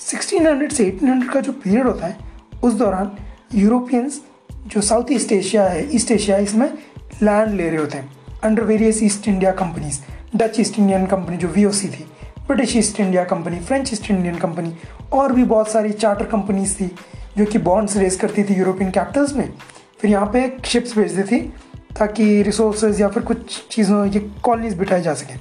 1600 0.00 0.72
से 0.72 0.84
1800 0.84 1.32
का 1.32 1.40
जो 1.40 1.52
पीरियड 1.54 1.86
होता 1.86 2.06
है, 2.06 2.16
उस 2.62 2.74
दौरान 2.74 3.10
यूरोपियंस 3.54 4.20
जो 4.66 4.80
साउथ 4.80 5.12
ईस्ट 5.12 5.32
एशिया 5.32 5.64
है 5.64 5.88
ईस्ट 5.96 6.10
एशिया 6.10 6.36
इसमें 6.38 6.68
लैंड 7.22 7.54
ले 7.54 7.68
रहे 7.68 7.78
होते 7.78 7.98
हैं 7.98 8.12
under 8.42 8.62
various 8.62 9.02
East 9.02 9.28
India 9.28 9.50
companies 9.52 10.00
Dutch 10.36 10.60
East 10.60 10.78
Indian 10.78 11.06
Company 11.06 11.36
जो 11.36 11.48
वीओसी 11.48 11.88
थी 11.88 12.04
British 12.48 12.76
East 12.76 13.00
India 13.00 13.24
Company 13.24 13.58
French 13.60 13.92
East 13.92 14.10
Indian 14.10 14.36
Company 14.36 14.72
और 15.12 15.32
भी 15.32 15.44
बहुत 15.44 15.70
सारी 15.70 15.92
चार्टर 15.92 16.24
कंपनीज़ 16.24 16.74
थी, 16.76 16.86
जो 17.38 17.44
कि 17.44 17.58
बॉन्ड्स 17.58 17.96
रेस 17.96 18.16
करती 18.16 18.44
थी 18.44 18.54
यूरोपियन 18.54 18.90
कैपिटल्स 18.90 19.34
में। 19.36 19.52
फिर 20.00 20.10
यहाँ 20.10 20.26
पे 20.26 20.52
शिप्स 20.64 20.96
भेजती 20.98 21.22
थी, 21.22 21.40
ताकि 21.98 22.42
रिसोर्सेज 22.42 23.00
या 23.00 23.08
फिर 23.08 23.22
कुछ 23.22 23.60
चीज़ों, 23.70 24.04
ये 24.06 24.20
कॉलोनीज 24.42 24.76
बिठाई 24.78 25.02
जा 25.02 25.14
सकें। 25.14 25.38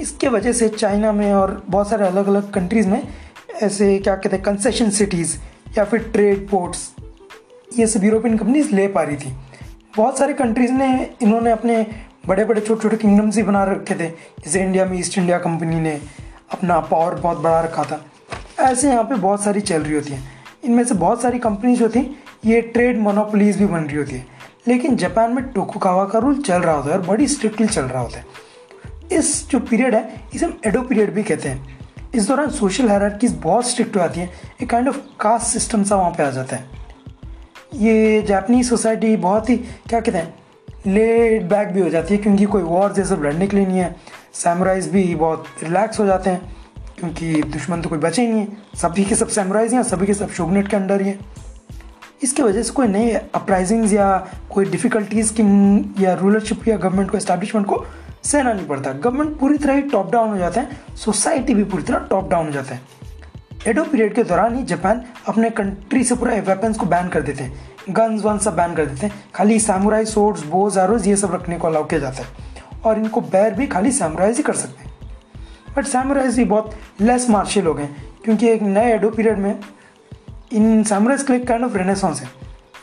इसके 0.00 0.28
वजह 0.28 0.52
से 0.52 0.68
चाइना 0.68 1.12
में 1.12 1.32
और 1.32 1.62
बहुत 1.68 1.88
सारे 1.90 2.06
अलग 2.06 2.26
अलग 2.26 2.50
कंट्रीज़ 2.52 2.88
में, 2.88 3.02
ऐसे 3.62 3.98
क्या 3.98 4.14
कहते 4.16 4.36
हैं 4.36 4.44
कंसेशन 4.44 4.90
सिटीज़ 4.90 5.36
या 5.78 5.84
फिर 5.84 6.08
ट्रेड 6.12 6.48
पोर्ट्स 6.48 6.90
ये 7.78 7.86
सब 7.86 8.04
यूरोपियन 8.04 8.36
कंपनीज़ 8.38 8.74
ले 8.74 8.86
पा 8.88 9.02
रही 9.02 9.16
थी। 9.16 9.36
बहुत 9.96 10.18
सारे 10.18 10.32
कंट्रीज़ 10.34 10.72
ने, 10.72 11.10
इन्होंने 11.22 11.50
अपने 11.50 11.86
बड़े 12.26 12.44
बड़े 12.44 12.60
छोटे 12.60 12.82
छोटे 12.82 12.96
किंगडम्स 12.96 13.36
ही 13.36 13.42
बना 13.42 13.64
रखे 13.64 13.94
थे। 13.94 14.08
जैसे 14.44 14.62
इंडिया 14.62 14.84
में 14.84 14.98
ईस्ट 14.98 15.18
इंडिया 15.18 15.38
कंपनी 15.38 15.80
ने 15.80 16.00
अपना 16.52 16.80
पावर 16.80 17.14
बहुत 17.14 17.38
बढ़ा 17.38 17.60
रखा 17.60 17.84
था। 17.84 18.04
ऐसे 18.60 18.88
यहाँ 18.88 19.04
पे 19.04 19.14
बहुत 19.14 19.44
सारी 19.44 19.60
चल 19.60 19.82
रही 19.82 19.94
होती 19.94 20.12
हैं। 20.12 20.32
इनमें 20.64 20.84
से 20.84 20.94
बहुत 20.94 21.22
सारी 21.22 21.38
कंपनीज़ 21.38 21.80
जो 21.80 21.88
थी 21.88 22.18
ये 22.46 22.60
ट्रेड 22.60 22.98
मोनोपोलीज 22.98 23.56
भी 23.56 23.66
बन 23.66 23.80
रही 23.80 23.96
होती 23.96 24.14
है। 24.14 24.26
लेकिन 24.68 24.96
जापान 24.96 25.34
में 25.34 25.44
टोकुकावा 25.44 26.04
का 26.04 26.18
रूल 26.18 26.42
चल 26.42 26.62
रहा 26.62 26.74
होता 26.74 26.90
है 26.90 27.00
और 27.00 27.06
बड़ी 27.06 27.28
स्ट्रिक्टली 27.28 27.66
चल 27.66 27.82
रहा 27.82 28.02
होता 28.02 28.18
है। 28.18 28.26
इस 29.12 29.48
जो 29.48 29.60
पीरियड 29.60 29.94
है, 29.94 30.20
इसे 30.34 30.46
हम 30.46 30.60
एडो 30.66 30.82
पीरियड 30.82 31.14
भी 31.14 31.22
कहते 31.22 31.48
हैं। 31.48 31.78
इस 32.14 32.28
दौरान 32.28 32.50
सोशल 32.50 32.88
हायरार्कीज 32.88 33.32
बहुत 33.32 33.68
स्ट्रिक्ट 33.68 33.96
हो 33.96 34.00
जाती 34.00 34.20
हैं। 34.20 34.30
एक 34.62 34.70
काइंड 34.70 34.88
ऑफ़ 34.88 34.96
कास्ट 35.20 35.46
सिस्टम 35.46 35.84
सा 35.84 35.96
वहाँ 35.96 36.10
पे 36.10 36.22
आ 36.22 36.30
जाता 36.30 36.56
है। 36.56 36.64
ये 37.74 38.22
जापनीज 38.22 38.68
सोसाइटी 38.68 39.16
बहुत 39.16 39.50
ही, 39.50 39.56
क्या 39.56 40.00
कहते 40.00 40.18
हैं 40.18 40.34
लेड 40.86 41.48
बैक 41.48 41.68
भी 41.68 41.80
हो 41.80 41.88
जाती 41.88 42.14
है 42.14 42.22
क्योंकि 42.22 42.44
कोई 42.44 42.62
वॉर 42.62 42.92
जैसे 42.92 43.16
लड़ने 43.16 43.46
के 43.46 43.56
लिए 43.56 43.66
नहीं 43.66 43.78
है। 43.78 43.94
सैमराइज 44.34 44.88
भी 44.88 45.14
बहुत 45.14 45.44
रिलैक्स 45.62 46.00
हो 46.00 46.06
जाते 46.06 46.30
हैं 46.30 46.56
क्योंकि 46.98 47.42
दुश्मन 47.42 47.82
तो 47.82 47.88
कोई 47.88 47.98
बचे 47.98 48.22
ही 48.22 48.28
नहीं 48.28 48.40
है। 48.40 48.56
सभी 48.76 49.04
के 49.04 49.14
सब 49.14 49.28
सैमराइज 49.28 49.74
हैं 49.74 49.82
सभी 49.82 50.06
के 50.06 50.14
सब 50.14 50.30
शोगनेट 50.30 50.68
के 50.68 50.76
अंडर 50.76 51.00
ही 51.00 51.08
हैं। 51.08 51.18
इसकी 52.22 52.42
वजह 52.42 52.62
से 52.62 52.72
कोई 52.72 52.86
नए 52.86 53.12
अपराइजिंग्स 53.34 53.92
या 53.92 54.16
कोई 54.50 54.64
डिफ़िकल्टीज़ 54.64 55.32
की 55.40 56.04
या 56.04 56.14
रूलरशिप 56.14 56.68
या 56.68 56.76
गवर्नमेंट 56.76 57.10
को 57.10 57.16
इस्टेब्लिशमेंट 57.16 57.66
को 57.66 57.84
सहना 58.24 58.52
नहीं 58.52 58.66
पड़ता। 58.66 58.92
गवर्नमेंट 58.92 59.38
पूरी 59.38 59.58
तरह 59.58 59.74
ही 59.74 59.82
टॉप 59.82 60.12
डाउन 60.12 60.30
हो 60.30 60.38
जाते 60.38 60.60
हैं। 60.60 60.96
सोसाइटी 60.96 61.54
भी 61.54 61.64
पूरी 61.64 61.82
तरह 61.82 62.06
टॉप 62.10 62.30
डाउन 62.30 62.46
हो 62.46 62.52
जाता 62.52 62.74
है। 62.74 62.80
एडो 63.66 63.84
पीरियड 63.84 64.14
के 64.14 64.22
दौरान 64.22 64.56
ही 64.56 64.64
जापान 64.64 65.02
अपने 65.28 65.50
कंट्री 65.50 66.04
से 66.04 66.14
पूरा 66.14 66.34
वेपन्स 66.34 66.78
को 66.78 66.86
बैन 66.86 67.08
कर 67.08 67.22
देते 67.22 67.42
हैं। 67.42 67.73
गन्स 67.90 68.22
वन 68.24 68.38
सब 68.38 68.56
बैन 68.56 68.74
कर 68.74 68.86
देते 68.86 69.06
हैं। 69.06 69.24
खाली 69.34 69.60
सैमुराई 69.60 70.04
सोर्ड्स 70.04 70.44
बोज 70.46 70.78
आरोज 70.78 71.08
ये 71.08 71.16
सब 71.16 71.34
रखने 71.34 71.58
को 71.58 71.68
अलाउ 71.68 71.84
किया 71.84 72.00
जाता 72.00 72.16
है। 72.16 72.28
और 72.84 72.98
इनको 72.98 73.20
बैर 73.20 73.54
भी 73.54 73.66
खाली 73.66 73.92
सैमुराइज 73.92 74.36
ही 74.36 74.42
कर 74.42 74.52
सकते 74.52 74.84
हैं। 74.84 74.94
बट 75.76 75.86
सैमुराइज 75.86 76.36
भी 76.36 76.44
बहुत 76.44 76.74
लेस 77.00 77.30
मार्शल 77.30 77.66
हो 77.66 77.74
गए 77.74 77.88
क्योंकि 78.24 78.48
एक 78.48 78.62
नए 78.62 78.94
एडो 78.94 79.10
पीरियड 79.10 79.38
में 79.38 79.60
इन 80.52 80.82
सैमुराइज 80.82 81.22
का 81.22 81.34
एक 81.34 81.46
काइंड 81.48 81.64
ऑफ़ 81.64 81.76
रेनेसॉन्स 81.76 82.20
है। 82.20 82.26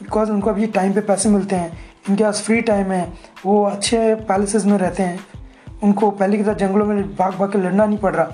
बिकॉज़ 0.03 0.31
उनको 0.31 0.49
अभी 0.49 0.67
टाइम 0.67 0.93
पे 0.93 1.01
पैसे 1.01 1.29
मिलते 1.29 1.55
हैं, 1.55 1.79
इनके 2.09 2.23
पास 2.23 2.41
फ्री 2.41 2.61
टाइम 2.61 2.91
है, 2.91 3.13
वो 3.45 3.63
अच्छे 3.65 4.15
पैलेसेस 4.15 4.65
में 4.65 4.77
रहते 4.77 5.03
हैं। 5.03 5.19
उनको 5.83 6.11
पहले 6.11 6.37
की 6.37 6.43
तरह 6.43 6.53
जंगलों 6.53 6.85
में 6.85 7.15
भाग 7.15 7.33
भाग 7.33 7.51
के 7.51 7.57
लड़ना 7.57 7.85
नहीं 7.85 7.97
पड़ 7.97 8.15
रहा। 8.15 8.31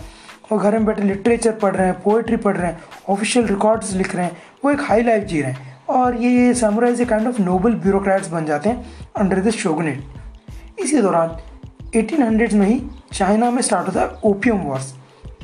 और 0.52 0.60
घर 0.60 0.72
में 0.72 0.86
बैठे 0.86 1.02
लिटरेचर 1.02 1.52
पढ़ 1.52 1.76
रहे 1.76 1.88
हैं 1.88 2.02
पोइट्री 2.02 2.38
पढ़ 2.38 2.58
रहे 2.58 2.72
हैं 2.72 2.84
ऑफिशियल 3.10 3.48
रिकॉर्ड्स 3.48 3.94
लिख 3.94 4.16
रहे 4.16 4.26
हैं, 4.26 4.38
वो 4.66 4.72
एक 4.72 4.82
हाई 4.82 5.04
लाइफ 5.04 5.24
जी 5.24 5.42
रहे 5.42 5.52
हैं। 5.52 5.77
और 5.90 6.16
ये 6.16 6.54
samurais 6.54 7.02
kind 7.10 7.28
of 7.28 7.42
noble 7.42 7.76
bureaucrats 7.76 8.30
बन 8.30 8.46
जाते 8.46 8.70
हैं 8.70 8.86
अंडर 9.16 9.40
दिस 9.40 9.56
शोगनेट 9.56 10.80
इसी 10.80 11.02
दौरान 11.02 11.38
एटीन 11.96 12.58
में 12.58 12.68
ही 12.68 12.82
चाइना 13.14 13.52
में 13.52 13.62
स्टार्ट 13.62 13.88
होता 13.88 14.02
है 14.02 14.08
ओपियम 14.24 14.58
वॉर्स 14.58 14.94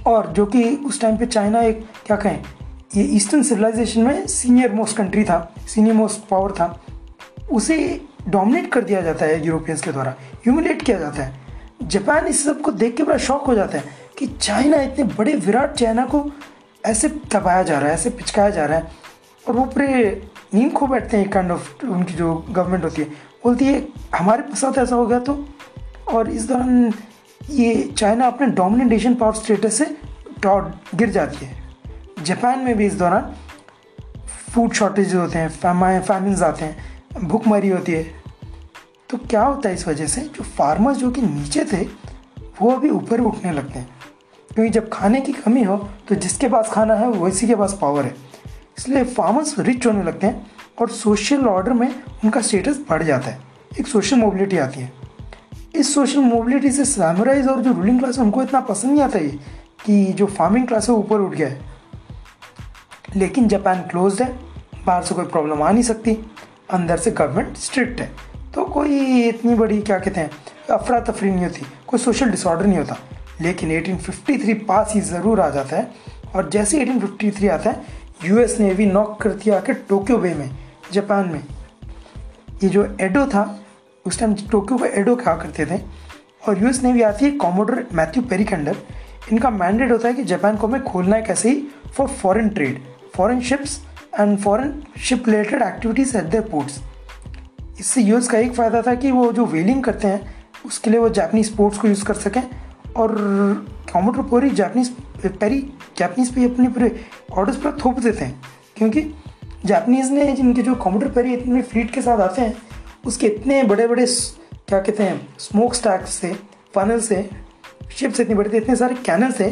और 0.08 0.28
जो 0.28 0.46
कि 0.46 0.64
उस 0.76 1.02
टाइम 1.02 1.18
पे 1.18 1.26
चाइना 1.26 1.62
एक, 1.62 1.86
क्या 2.06 2.18
कहें, 2.18 2.44
ये 2.96 3.04
ईस्टर्न 3.04 3.44
सिविलाइजेशन 3.44 4.02
में 4.02 4.28
सीनियर 4.28 4.74
मोस्ट 4.74 4.98
कंट्री 4.98 5.24
था 5.24 5.54
सीनियर 5.68 5.96
मोस्ट 5.96 6.28
पावर 6.30 6.52
था. 6.52 6.84
उसे 7.52 8.02
डोमिनेट 8.28 8.72
कर 8.72 8.82
दिया 8.82 9.02
जाता 9.02 9.26
है 9.26 9.46
यूरोपियंस 9.46 9.82
के 9.82 9.92
द्वारा 9.92 10.14
ह्यूमिलेट 10.44 10.82
किया 10.82 10.98
जाता 11.00 11.24
है. 11.24 11.34
जापान 11.84 12.28
इस 12.28 12.44
सबको 12.44 12.72
देख 12.72 12.96
के 12.96 13.04
बड़ा 13.04 13.18
शौक 13.18 13.44
हो 13.44 13.56
जाता 13.56 13.78
है 13.78 13.84
कि 14.20 14.28
चाइना 14.28 14.82
इतने 14.82 15.04
बड़े 15.18 15.34
विराट 15.36 15.74
चाइना 15.74 16.06
को 16.06 16.26
ऐसे 16.86 17.10
दबाया 17.34 17.64
जा 17.64 17.80
रहा 17.80 17.88
है, 17.88 17.94
ऐसे 17.94 18.10
पिचकाया 18.10 18.50
जा 18.50 18.66
रहा 18.66 18.78
है 18.78 18.92
और 19.48 19.56
वो 19.56 19.66
पूरे 19.66 20.30
नींद 20.54 20.74
खो 20.74 20.88
बैठते 20.88 21.18
हैं 21.18 21.30
काइंड 21.30 21.52
ऑफ़ 21.52 21.86
उनकी 21.86 22.14
जो 22.14 22.46
गवर्नमेंट 22.50 22.84
होती 22.84 23.02
है। 23.02 23.10
बोलती 23.44 23.66
है, 23.66 23.88
हमारे 24.16 24.56
साथ 24.56 24.78
ऐसा 24.78 24.96
हो 24.96 25.08
गया 25.08 25.20
तो? 25.20 25.46
और 26.08 26.30
इस 26.30 26.48
दौरान 26.48 26.94
ये 27.50 27.94
चाइना 27.98 28.28
अपने 28.28 28.48
डोमिनेंट 28.48 28.94
एशियन 28.94 29.16
पावर 29.16 29.34
स्टेटस 29.34 29.74
से 29.74 29.98
गिर 30.96 31.10
जाती 31.10 31.46
है। 31.46 31.64
जापान 32.24 32.60
में 32.60 32.78
भी 32.78 32.86
इस 32.86 32.94
दौरान 32.94 33.36
फ़ूड 34.54 34.74
शॉर्टेज 34.74 35.16
होते 35.16 35.40
हैं 35.40 35.50
फैमिन 35.50 36.44
आते 36.44 36.66
हैं, 36.66 37.04
भूखमरी 37.28 37.70
होती 37.70 37.92
है। 37.92 38.04
तो 39.10 39.18
क्या 39.18 39.44
होता 39.44 39.70
है 39.70 39.76
इस 39.76 39.88
वजह 39.88 40.08
से? 40.08 40.22
जो 40.22 40.44
फार्मर्स 40.44 40.98
जो 40.98 41.12
कि 41.12 41.22
नीचे 41.22 41.66
थे, 41.66 41.82
वो 42.62 42.72
अभी 42.72 42.90
ऊपर 42.90 43.22
उठने 43.22 43.52
लगते 43.52 43.80
हैं। 43.80 43.90
क्योंकि 44.54 44.70
जब 44.70 44.90
खाने 44.90 45.22
की 45.22 45.34
कमी 45.34 45.64
हो 45.64 45.90
तो 46.08 46.16
जिसके 46.16 46.48
पास 46.48 46.70
खाना 46.72 46.94
है 46.94 47.10
वैसी 47.10 47.48
के 47.48 47.56
पास 47.56 47.78
पावर 47.82 48.04
है। 48.04 48.33
इसलिए 48.78 49.04
फार्मर्स 49.04 49.60
रिच 49.60 49.86
होने 49.86 50.04
लगते 50.04 50.28
हैं 50.28 50.52
और 50.82 50.90
सोशल 50.90 51.46
ऑर्डर 51.46 51.74
में 51.74 52.04
उनका 52.24 52.42
स्टेटस 52.42 52.80
बढ़ 52.90 53.04
जाता 53.04 53.28
है। 53.28 53.40
एक 53.80 53.88
सोशल 53.88 54.18
मोबिलिटी 54.18 54.58
आती 54.58 54.80
है। 54.80 54.94
इस 55.76 55.94
सोशल 55.94 56.20
मोबिलिटी 56.20 56.72
से 56.72 56.86
सैमराइज 56.86 57.48
और 57.48 57.62
जो 57.62 57.72
रूलिंग 57.72 58.00
क्लास 58.00 58.18
है, 58.18 58.24
उनको 58.24 58.44
इतना 58.44 58.60
पसंद 58.60 58.92
नहीं 58.92 59.02
आता 59.02 59.20
ये 59.20 59.40
कि 59.86 60.14
जो 60.14 60.26
फ़ार्मिंग 60.26 60.68
क्लास 60.68 60.90
है 60.90 60.96
ऊपर 60.96 61.20
उठ 61.20 61.32
गया 61.32 61.48
है। 61.48 61.62
लेकिन 63.16 63.48
जापान 63.48 63.82
क्लोज 63.82 64.22
है। 64.22 64.40
बाहर 64.86 65.04
से 65.04 65.16
कोई 65.16 65.26
प्रॉब्लम 65.26 65.64
आ 65.64 65.72
नहीं 65.72 65.84
सकती। 65.84 66.18
अंदर 66.70 66.98
से 66.98 67.12
गवर्नमेंट 67.12 67.58
स्ट्रिक्ट 67.58 68.02
है। 68.02 68.12
तो 68.56 68.66
कोई 68.66 69.22
इतनी 69.22 69.56
बड़ी, 69.56 69.82
क्या 69.82 70.00
कहते 70.00 70.20
हैं 70.20 70.32
अफरा 70.72 71.00
तफरी 71.00 71.32
नहीं 71.32 71.46
होती। 71.46 71.66
कोई 71.88 72.00
सोशल 72.00 72.30
डिसऑर्डर 72.30 72.66
नहीं 72.66 72.78
होता। 72.78 72.98
लेकिन 73.42 73.72
1853 73.72 74.54
पास 74.54 74.92
ही 74.96 75.02
ज़रूर 75.02 75.42
आ 75.42 75.50
जाता 75.50 75.78
है। 75.78 75.92
और 76.36 76.50
जैसे 76.50 76.80
1853 76.80 77.50
आता 77.50 77.70
है 77.70 78.03
यूएस 78.26 78.60
नेवी 78.60 78.86
नॉक 78.86 79.22
कर 79.22 79.30
दिया 79.30 79.58
आके 79.58 79.74
टोक्यो 79.90 80.18
बे 80.18 80.34
में 80.34 80.50
जापान 80.94 81.30
में। 81.30 81.44
ये 82.64 82.70
जो 82.70 82.86
एडो 83.02 83.26
था, 83.26 83.44
उस 84.06 84.20
टाइम 84.20 84.34
टोक्यो 84.52 84.78
को 84.78 84.86
एडो 84.86 85.16
कहा 85.16 85.36
करते 85.36 85.66
थे। 85.66 85.80
और 86.48 86.62
यूएस 86.62 86.82
नेवी 86.84 87.02
आती 87.02 87.26
है 87.26 87.32
कॉमोडर 87.32 87.86
मैथ्यू 87.94 88.24
पेरी 88.24 88.44
के 88.44 88.56
अंडर 88.56 88.78
इनका 89.32 89.50
मैंडेट 89.50 89.92
होता 89.92 90.08
है 90.08 90.14
कि 90.14 90.24
जापान 90.24 90.56
को 90.58 90.68
हमें 90.68 90.84
खोलना 90.84 91.16
है 91.16 91.22
कैसे 91.22 91.50
ही 91.50 91.62
for 91.98 92.08
foreign 92.08 92.50
trade 92.50 92.82
foreign 93.16 93.42
ships 93.42 93.80
and 94.20 94.38
foreign 94.40 94.82
ship 95.00 95.28
related 95.28 95.62
activities 95.62 96.18
at 96.18 96.24
their 96.24 96.44
ports 96.44 96.80
इससे 97.80 98.02
यूएस 98.02 98.28
का 98.28 98.38
एक 98.38 98.54
फ़ायदा 98.54 98.82
था 98.82 98.96
कि 98.96 99.12
वो 99.12 99.32
जो 99.34 99.46
वेलिंग 99.46 99.84
करते 99.84 100.08
हैं, 100.08 100.36
उसके 100.66 100.90
लिए 100.90 101.00
वो 101.00 101.10
जापनीज 101.10 101.56
पोर्ट्स 101.56 101.78
को 101.78 101.88
यूज़ 101.88 102.04
कर 102.06 102.14
सकें। 102.14 102.42
और 102.98 103.16
कॉमोडर 103.94 104.22
पोरी 104.22 104.50
जापनीज 104.50 104.90
पेरी 105.26 105.62
जापनीज 105.98 106.34
पे 106.36 106.46
अपने 106.46 106.68
पूरे 106.70 107.00
ऑर्डर्स 107.34 107.58
पर 107.58 107.78
थोप 107.86 108.00
देते 108.00 108.26
हैं। 108.26 108.42
क्योंकि 108.78 109.02
जापनीज़ 109.66 110.12
ने 110.12 110.32
जिनके 110.34 110.62
जो 110.62 110.76
कॉमोडर 110.76 111.10
पेरी 111.10 111.34
इतने 111.34 111.62
फ्लीट 111.62 111.92
के 111.92 112.02
साथ 112.02 112.20
आते 112.20 112.42
हैं, 112.42 112.58
उसके 113.06 113.28
इतने 113.28 113.64
बड़े 113.64 113.88
बड़े 113.88 114.06
क्या 114.06 114.80
कहते 114.80 115.04
हैं 115.04 115.28
स्मोक 115.40 115.74
स्टैक 115.74 116.06
से 116.08 116.34
फनल 116.76 117.00
से 117.00 117.30
शिप्स 117.92 118.20
इतने 118.20 118.36
बड़े 118.36 118.50
थे 118.50 118.58
इतने 118.58 118.76
सारे 118.76 118.96
कैनल 118.96 119.32
थे 119.32 119.50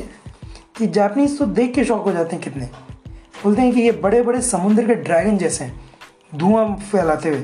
कि 0.78 0.88
जापनीज 0.88 1.38
तो 1.40 1.46
देख 1.46 1.74
के 1.74 1.84
शौक 1.86 2.04
हो 2.04 2.12
जाते 2.12 2.36
हैं 2.36 2.44
कितने। 2.44 2.66
बोलते 3.44 3.62
हैं 3.62 3.74
कि 3.74 3.82
ये 3.82 3.92
बड़े 3.92 4.22
बड़े 4.22 4.42
समुद्र 4.42 4.88
के 4.88 4.96
ड्रैगन 4.96 5.38
जैसे 5.38 5.66
हैं, 5.66 5.80
धुआँ 6.36 6.76
फैलाते 6.92 7.30
हुए। 7.30 7.44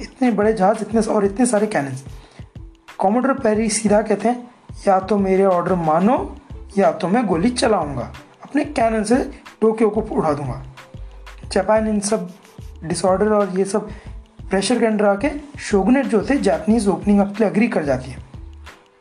इतने 0.00 0.30
बड़े 0.30 0.52
जहाज़, 0.52 0.80
इतने 0.80 1.00
और 1.02 1.24
इतने 1.24 1.46
सारे 1.46 1.66
कैनन 1.66 1.96
कॉमोडर 2.98 3.32
पेरी 3.34 3.68
सीधा 3.68 4.02
कहते 4.02 4.28
हैं, 4.28 4.50
या 4.88 4.98
तो 5.00 5.18
मेरे 5.18 5.44
ऑर्डर 5.44 5.74
मानो 5.74 6.16
या 6.78 6.90
तो 6.92 7.08
मैं 7.08 7.24
गोली 7.26 7.50
चलाऊँगा, 7.50 8.12
अपने 8.42 8.64
कैनन 8.64 9.04
से 9.04 9.16
टोक्यो 9.60 9.88
को 9.90 10.00
उड़ा 10.12 10.32
दूँगा। 10.32 10.62
जापान 11.52 11.88
इन 11.88 12.00
सब 12.00 12.30
डिसऑर्डर 12.84 13.32
और 13.32 13.58
ये 13.58 13.64
सब 13.64 13.90
प्रेशर 14.50 14.78
के 14.78 14.86
अंडर 14.86 15.04
आके 15.04 15.30
शोगनेट 15.60 16.06
जो 16.06 16.22
थे 16.30 16.36
जापनीज 16.38 16.88
ओपनिंग 16.88 17.20
अप 17.20 17.34
के 17.36 17.44
अग्री 17.44 17.68
कर 17.68 17.84
जाती 17.84 18.10
है। 18.10 18.18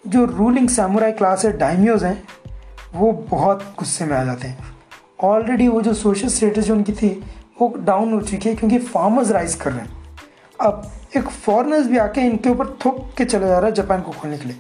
जो 0.04 0.26
रूलिंग 0.26 0.68
सामुराई 0.70 1.12
क्लास 1.12 1.46
है 1.46 1.52
डायमियोज 1.58 2.04
हैं, 2.04 2.22
वो 2.96 3.12
बहुत 3.32 3.64
गुस्से 3.80 4.06
में 4.06 4.16
आ 4.18 4.24
जाते 4.24 4.48
हैं। 4.48 4.70
ऑलरेडी 5.24 5.68
वो 5.68 5.82
जो 5.82 5.94
सोशल 5.94 6.28
स्टेटस 6.28 6.64
जो 6.64 6.76
उनकी 6.76 6.94
थी, 6.94 7.10
वो 7.62 7.74
डाउन 7.78 8.14
हो 8.14 8.22
चुकी 8.22 8.50
है 8.50 8.56
क्योंकि 8.56 8.78
फार्मर्स 8.80 9.32
राइज 9.32 9.56
कर 9.56 9.72
रहे 9.72 9.82
हैं। 9.82 10.00
अब 10.60 10.92
एक 11.18 11.30
फॉरनर्स 11.30 11.88
भी 11.88 11.98
आके 11.98 12.22
इनके 12.22 12.50
ऊपर 12.50 12.68
थोक 12.86 13.10
के 13.18 13.26
चला 13.26 13.48
जा 13.48 13.58
रहा 13.58 13.66
है 13.66 13.74
जापान 13.74 14.02
को 14.02 14.12
खोलने 14.12 14.38
के 14.38 14.48
लिए। 14.48 14.58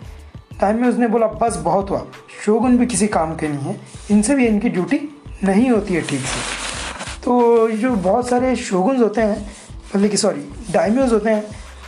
टाइम 0.61 0.81
में 0.81 0.87
उसने 0.89 1.07
बोला, 1.07 1.27
बस 1.27 1.57
बहुत 1.57 1.89
हुआ। 1.89 2.05
शोगुन 2.45 2.77
भी 2.77 2.85
किसी 2.85 3.07
काम 3.07 3.35
के 3.35 3.47
नहीं 3.47 3.59
है। 3.59 3.81
इनसे 4.11 4.35
भी 4.35 4.47
इनकी 4.47 4.69
ड्यूटी 4.69 4.99
नहीं 5.43 5.69
होती 5.69 5.93
है 5.93 6.01
ठीक 6.01 6.19
से। 6.19 7.23
तो 7.23 7.71
जो 7.71 7.89
बहुत 7.91 8.29
सारे 8.29 8.55
शोगुन्स 8.55 8.99
होते 9.01 9.21
हैं 9.21 9.51
मतलब 9.95 10.09
कि 10.09 10.17
सॉरी 10.17 10.41
डायम्योज 10.71 11.13
होते 11.13 11.29
हैं, 11.29 11.43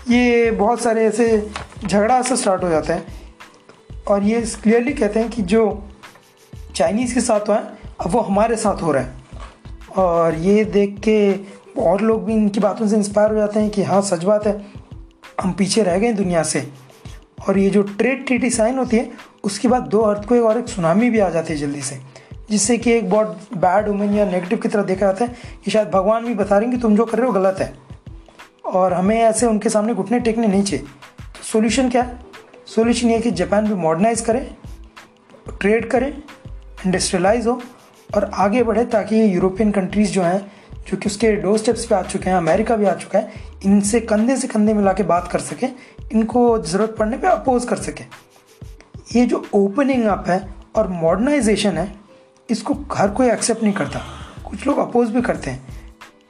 ये 0.09 0.51
बहुत 0.51 0.81
सारे 0.81 1.05
ऐसे 1.05 1.49
झगड़ा 1.85 2.21
सा 2.21 2.35
स्टार्ट 2.35 2.63
हो 2.63 2.69
जाता 2.69 2.93
है। 2.93 3.05
और 4.07 4.23
ये 4.23 4.41
क्लियरली 4.63 4.93
कहते 4.93 5.19
हैं 5.19 5.29
कि 5.29 5.41
जो 5.41 5.83
चाइनीज़ 6.75 7.13
के 7.13 7.21
साथ 7.21 7.39
हुआ 7.39 7.55
है, 7.55 7.63
अब 8.01 8.11
वो 8.11 8.19
हमारे 8.19 8.55
साथ 8.55 8.81
हो 8.81 8.91
रहा 8.91 9.03
है। 9.03 9.13
और 9.97 10.35
ये 10.35 10.65
देख 10.65 10.99
के 10.99 11.33
और 11.81 12.01
लोग 12.01 12.25
भी 12.25 12.33
इनकी 12.33 12.59
बातों 12.59 12.87
से 12.87 12.95
इंस्पायर 12.95 13.31
हो 13.31 13.37
जाते 13.37 13.59
हैं 13.59 13.69
कि 13.69 13.83
हाँ 13.83 14.01
सच 14.01 14.23
बात 14.23 14.47
है, 14.47 14.65
हम 15.41 15.51
पीछे 15.51 15.83
रह 15.83 15.97
गए 15.97 16.13
दुनिया 16.13 16.43
से। 16.43 16.67
और 17.47 17.57
ये 17.57 17.69
जो 17.69 17.81
ट्रेड 17.81 18.25
ट्रीटी 18.25 18.49
साइन 18.49 18.77
होती 18.77 18.97
है, 18.97 19.11
उसके 19.43 19.67
बाद 19.67 19.83
दो 19.83 19.99
अर्थ 19.99 20.27
को 20.27 20.35
एक 20.35 20.43
और 20.43 20.57
एक 20.59 20.67
सुनामी 20.67 21.09
भी 21.09 21.19
आ 21.19 21.29
जाती 21.29 21.53
है 21.53 21.59
जल्दी 21.59 21.81
से, 21.81 21.99
जिससे 22.49 22.77
कि 22.77 22.91
एक 22.91 23.09
बहुत 23.09 23.47
बैड 23.57 23.87
वुमेन 23.87 24.13
या 24.13 24.25
नेगेटिव 24.25 24.57
की 24.57 24.69
तरह 24.69 24.83
देखा 24.83 25.05
जाता 25.05 25.25
है 25.25 25.35
कि 25.65 25.71
शायद 25.71 25.89
भगवान 25.89 26.25
भी 26.25 26.33
बता 26.33 26.57
रहे 26.57 26.69
हैं 26.69 26.77
कि 26.77 26.81
तुम 26.81 26.95
जो 26.95 27.05
कर 27.05 27.17
रहे 27.17 27.27
हो 27.27 27.33
गलत 27.33 27.57
है। 27.59 27.73
और 28.65 28.93
हमें 28.93 29.19
ऐसे 29.19 29.45
उनके 29.45 29.69
सामने 29.69 29.93
घुटने 29.93 30.19
टेकने 30.19 30.47
नहीं 30.47 30.63
चाहिए। 30.63 30.85
तो 31.19 31.43
सोल्यूशन 31.43 31.89
क्या? 31.89 32.03
है 32.03 32.19
सोल्यूशन 32.65 33.09
ये 33.09 33.19
कि 33.19 33.31
जापान 33.31 33.67
भी 33.67 33.73
मॉडर्नाइज 33.73 34.21
करे 34.21 34.49
ट्रेड 35.61 35.89
करे 35.89 36.17
इंडस्ट्रियलाइज 36.85 37.47
हो, 37.47 37.61
और 38.15 38.31
आगे 38.33 38.63
बढ़े 38.63 38.85
ताकि 38.85 39.15
ये 39.15 39.27
यूरोपियन 39.27 39.71
कंट्रीज़ 39.71 40.11
जो 40.11 40.21
हैं, 40.21 40.51
जो 40.87 40.97
कि 40.97 41.09
उसके 41.09 41.35
डोर 41.35 41.57
स्टेप्स 41.57 41.85
पे 41.85 41.95
आ 41.95 42.01
चुके 42.01 42.29
हैं 42.29 42.37
अमेरिका 42.37 42.75
भी 42.75 42.85
आ 42.85 42.93
चुका 42.93 43.19
है, 43.19 43.31
इनसे 43.65 43.99
कंधे 43.99 44.37
से 44.37 44.47
कंधे 44.47 44.73
मिला 44.73 44.93
के 44.93 45.03
बात 45.03 45.27
कर 45.31 45.39
सके 45.39 45.67
इनको 46.11 46.57
ज़रूरत 46.59 46.95
पड़ने 46.99 47.17
पे 47.17 47.27
अपोज 47.27 47.65
कर 47.65 47.75
सकें। 47.77 48.05
ये 49.15 49.25
जो 49.25 49.43
ओपनिंग 49.53 50.05
अप 50.05 50.25
है 50.27 50.41
और 50.75 50.87
मॉडर्नाइजेशन 50.87 51.77
है, 51.77 51.93
इसको 52.49 52.73
हर 52.93 53.09
कोई 53.09 53.29
एक्सेप्ट 53.29 53.63
नहीं 53.63 53.73
करता। 53.73 54.01
कुछ 54.49 54.65
लोग 54.67 54.77
अपोज 54.79 55.09
भी 55.09 55.21
करते 55.21 55.51
हैं। 55.51 55.61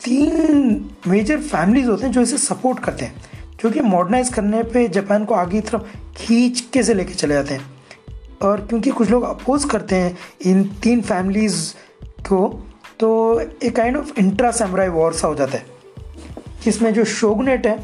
तीन 0.04 0.90
मेजर 1.08 1.40
फैमिलीज़ 1.40 1.90
होते 1.90 2.06
हैं 2.06 2.12
जो 2.14 2.22
इसे 2.22 2.38
सपोर्ट 2.38 2.80
करते 2.80 3.06
हैं, 3.06 3.16
जो 3.62 3.70
कि 3.70 3.80
मॉडर्नाइज 3.80 4.30
करने 4.34 4.64
पे 4.64 4.88
जापान 4.88 5.26
को 5.26 5.36
आगे 5.36 5.62
तरफ़ 5.62 5.84
खींच 6.18 6.62
के 6.74 6.84
से 6.84 6.94
लेके 6.94 7.14
चले 7.14 7.34
जाते 7.34 7.54
हैं। 7.54 7.72
और 8.42 8.62
क्योंकि 8.62 8.90
कुछ 8.92 9.10
लोग 9.10 9.24
अपोज 9.24 9.66
करते 9.66 9.96
हैं 9.96 10.18
इन 10.46 10.64
तीन 10.84 11.02
फैमिलीज़ 11.02 11.74
को 12.22 12.48
तो 13.00 13.40
एक 13.40 13.76
kind 13.76 13.98
of 13.98 14.20
intra 14.20 14.52
samurai 14.52 14.88
war 14.90 15.14
सा 15.14 15.28
हो 15.28 15.36
जाता 15.36 15.58
है, 15.58 15.66
जिसमें 16.64 16.94
जो 16.94 17.04
शोगनेट 17.06 17.68
है 17.68 17.78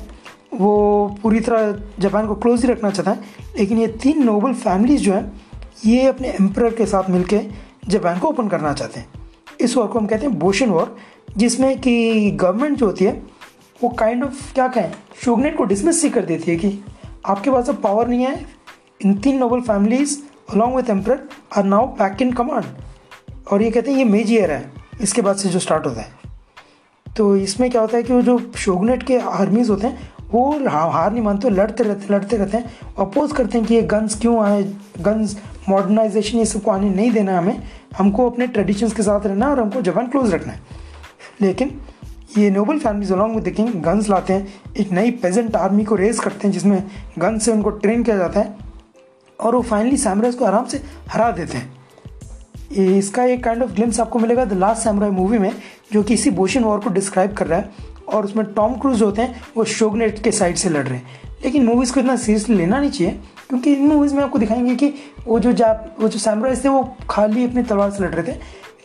वो 0.51 1.17
पूरी 1.23 1.39
तरह 1.39 1.71
जापान 1.99 2.27
को 2.27 2.35
क्लोज 2.35 2.65
ही 2.65 2.71
रखना 2.71 2.89
चाहता 2.89 3.12
है। 3.12 3.19
लेकिन 3.57 3.77
ये 3.77 3.88
तीन 4.03 4.23
नोबल 4.23 4.53
फैमिलीज़ 4.53 5.01
जो 5.01 5.13
हैं, 5.13 5.41
ये 5.85 6.07
अपने 6.07 6.29
एम्पर 6.31 6.73
के 6.75 6.85
साथ 6.85 7.09
मिलकर 7.09 7.45
जापान 7.88 8.19
को 8.19 8.27
ओपन 8.27 8.47
करना 8.47 8.73
चाहते 8.73 8.99
हैं। 8.99 9.07
इस 9.62 9.75
वॉर 9.77 9.88
को 9.88 9.99
हम 9.99 10.07
कहते 10.07 10.25
हैं 10.25 10.38
बोशन 10.39 10.69
वॉर 10.69 10.95
जिसमें 11.38 11.79
कि 11.79 12.31
गवर्नमेंट 12.31 12.77
जो 12.77 12.85
होती 12.85 13.05
है, 13.05 13.12
वो 13.81 13.89
काइंड 13.89 14.23
ऑफ़ 14.23 14.53
क्या 14.53 14.67
कहें, 14.67 14.91
शोगनेट 15.23 15.57
को 15.57 15.63
डिसमिस 15.63 16.03
ही 16.03 16.09
कर 16.09 16.25
देती 16.25 16.51
है 16.51 16.57
कि 16.57 16.79
आपके 17.25 17.51
पास 17.51 17.69
अब 17.69 17.81
पावर 17.81 18.07
नहीं 18.07 18.25
है, 18.25 18.45
इन 19.05 19.13
तीन 19.15 19.38
noble 19.38 19.62
families 19.62 20.17
along 20.53 20.75
with 20.75 20.89
emperor 20.89 21.27
are 21.57 21.63
now 21.63 21.88
back 21.95 22.21
in 22.21 22.31
command 22.31 22.65
और 23.51 23.62
ये 23.62 23.71
कहते 23.71 23.91
हैं 23.91 23.97
ये 23.97 24.05
मेज 24.05 24.31
ईयर 24.31 24.51
है, 24.51 24.71
इसके 25.01 25.21
बाद 25.21 25.35
से 25.35 25.49
जो 25.49 25.59
स्टार्ट 25.59 25.85
होता 25.85 26.01
है। 26.01 26.17
तो 27.05 27.35
इसमें 27.35 27.69
क्या 27.71 27.81
होता 27.81 27.97
है 27.97 28.03
कि 28.03 28.13
वो 28.13 28.21
जो 28.21 28.39
शोगनेट 28.55 29.03
के 29.03 29.17
आर्मीज़ 29.19 29.69
होते 29.71 29.88
हैं 29.88 30.12
वो 30.31 30.51
हार 30.69 31.11
नहीं 31.11 31.23
मानते 31.23 31.49
लड़ते 31.49 31.83
रहते 31.83 32.13
लड़ते 32.13 32.37
रहते 32.37 32.57
हैं 32.57 32.71
अपोज 32.99 33.31
करते 33.31 33.57
हैं 33.57 33.67
कि 33.67 33.75
ये 33.75 33.81
गन्स 33.81 34.19
क्यों 34.19 34.39
आए 34.43 34.63
गन्स 35.01 35.37
मॉडर्नाइजेशन 35.69 36.37
ये 36.37 36.45
सबको 36.45 36.71
आने 36.71 36.89
नहीं 36.89 37.11
देना 37.11 37.31
है 37.31 37.37
हमें। 37.37 37.61
हमको 37.97 38.29
अपने 38.29 38.47
ट्रेडिशंस 38.47 38.93
के 38.93 39.03
साथ 39.03 39.25
रहना 39.25 39.45
है 39.45 39.51
और 39.51 39.59
हमको 39.59 39.81
जबान 39.81 40.07
क्लोज 40.07 40.33
रखना 40.33 40.53
है। 40.53 40.59
लेकिन 41.41 41.81
ये 42.37 42.49
noble 42.51 42.79
families 42.79 43.13
along 43.13 43.35
with 43.35 43.53
king 43.55 43.69
guns 43.83 44.09
लाते 44.09 44.33
हैं, 44.33 44.53
एक 44.77 44.91
नई 44.91 45.11
पेजेंट 45.11 45.55
आर्मी 45.55 45.83
को 45.83 45.95
रेस 45.95 46.19
करते 46.19 46.47
हैं, 46.47 46.53
जिसमें 46.53 46.83
गन 47.19 47.37
से 47.37 47.51
उनको 47.51 47.69
ट्रेन 47.69 48.03
किया 48.03 48.17
जाता 48.17 48.39
है, 48.39 48.55
और 49.39 49.55
वो 49.55 49.61
फाइनली 49.61 49.97
सैमराइज 49.97 50.35
को 50.35 50.45
आराम 50.45 50.65
से 50.65 50.81
हरा 51.09 51.31
देते 51.31 51.57
हैं। 51.57 51.79
इसका 52.97 53.23
एक 53.23 53.43
काइंड 53.43 53.63
ऑफ़ 53.63 53.71
ग्लिम्स 53.71 53.99
आपको 53.99 54.19
मिलेगा 54.19 54.45
द 54.45 54.53
लास्ट 54.53 54.83
सैमराई 54.83 55.09
मूवी 55.09 55.37
में, 55.37 55.51
जो 55.93 56.03
कि 56.03 56.13
इसी 56.13 56.31
बोशन 56.31 56.63
वॉर 56.63 56.79
को 56.79 56.89
डिस्क्राइब 56.89 57.33
कर 57.33 57.47
रहा 57.47 57.59
है। 57.59 57.69
और 58.13 58.25
उसमें 58.25 58.45
टॉम 58.45 58.73
क्रूज 58.73 59.01
होते 59.01 59.21
हैं, 59.21 59.43
वो 59.57 59.63
शोगनेट 59.63 60.23
के 60.23 60.31
साइड 60.31 60.55
से 60.55 60.69
लड़ 60.69 60.87
रहे 60.87 60.97
हैं। 60.97 61.07
लेकिन 61.45 61.65
मूवीज़ 61.65 61.93
को 61.93 61.99
इतना 61.99 62.15
सीरियसली 62.15 62.55
लेना 62.55 62.79
नहीं 62.79 62.91
चाहिए, 62.91 63.19
क्योंकि 63.49 63.73
इन 63.73 63.87
मूवीज़ 63.87 64.15
में 64.15 64.23
आपको 64.23 64.39
दिखाएँगे 64.39 64.75
कि 64.75 64.93
वो 65.27 65.39
जो 65.39 65.51
जाप, 65.51 65.95
वो 65.99 66.09
जो 66.09 66.19
सैमराइज 66.19 66.63
थे, 66.63 66.69
वो 66.69 66.95
खाली 67.09 67.45
अपनी 67.45 67.63
तलवार 67.63 67.91
से 67.91 68.03
लड़ 68.03 68.15
रहे 68.15 68.33
थे। 68.33 68.37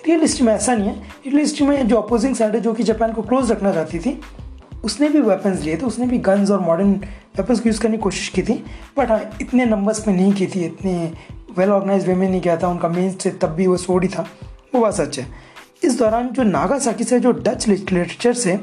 रियल 0.06 0.20
हिस्ट्री 0.20 0.46
में 0.46 0.54
ऐसा 0.54 0.74
नहीं 0.74 0.88
है। 0.88 0.94
रियल 0.94 1.38
हिस्ट्री 1.38 1.66
में 1.66 1.88
जो 1.88 1.96
अपोजिंग 1.96 2.34
साइड 2.34 2.54
है, 2.54 2.60
जो 2.60 2.72
कि 2.72 2.82
जापान 2.82 3.12
को 3.12 3.22
क्लोज 3.22 3.50
रखना 3.50 3.72
चाहती 3.72 3.98
थी, 3.98 4.20
उसने 4.84 5.08
भी 5.08 5.20
वेपन्स 5.20 5.62
लिए 5.62 5.76
थे, 5.76 5.80
उसने 5.80 6.06
भी 6.06 6.18
गन्स 6.18 6.50
और 6.50 6.60
मॉडर्न 6.60 6.92
वेपन्स 7.36 7.60
को 7.60 7.68
यूज़ 7.68 7.80
करने 7.80 7.96
की 7.96 8.02
कोशिश 8.02 8.28
की 8.28 8.42
थी। 8.42 8.64
बट 8.98 9.10
हाँ 9.10 9.30
इतने 9.40 9.64
नंबर्स 9.64 10.08
में 10.08 10.14
नहीं 10.14 10.32
की 10.32 10.46
थी, 10.46 10.64
इतने 10.64 11.12
वेल 11.58 11.70
ऑर्गेनाइज 11.70 12.08
वे 12.08 12.14
में 12.14 12.30
नहीं 12.30 12.40
किया 12.40 12.56
था, 12.56 12.68
उनका 12.68 12.88
मेन 12.88 13.12
से 13.12 13.30
तब 13.30 13.48
भी 13.48 13.66
वो 13.66 13.76
सोड 13.76 14.02
ही 14.02 14.08
था। 14.08 14.28
वो 14.74 14.80
बात 14.80 14.94
सच 14.94 15.18
है। 15.18 15.26
इस 15.84 15.98
दौरान 15.98 16.28
जो 16.28 16.42
नागा 16.42 16.78
साकी 16.78 17.04
से 17.04 17.20
जो 17.20 17.32
डच 17.32 17.68
लिटरेचर 17.68 18.32
से 18.32 18.60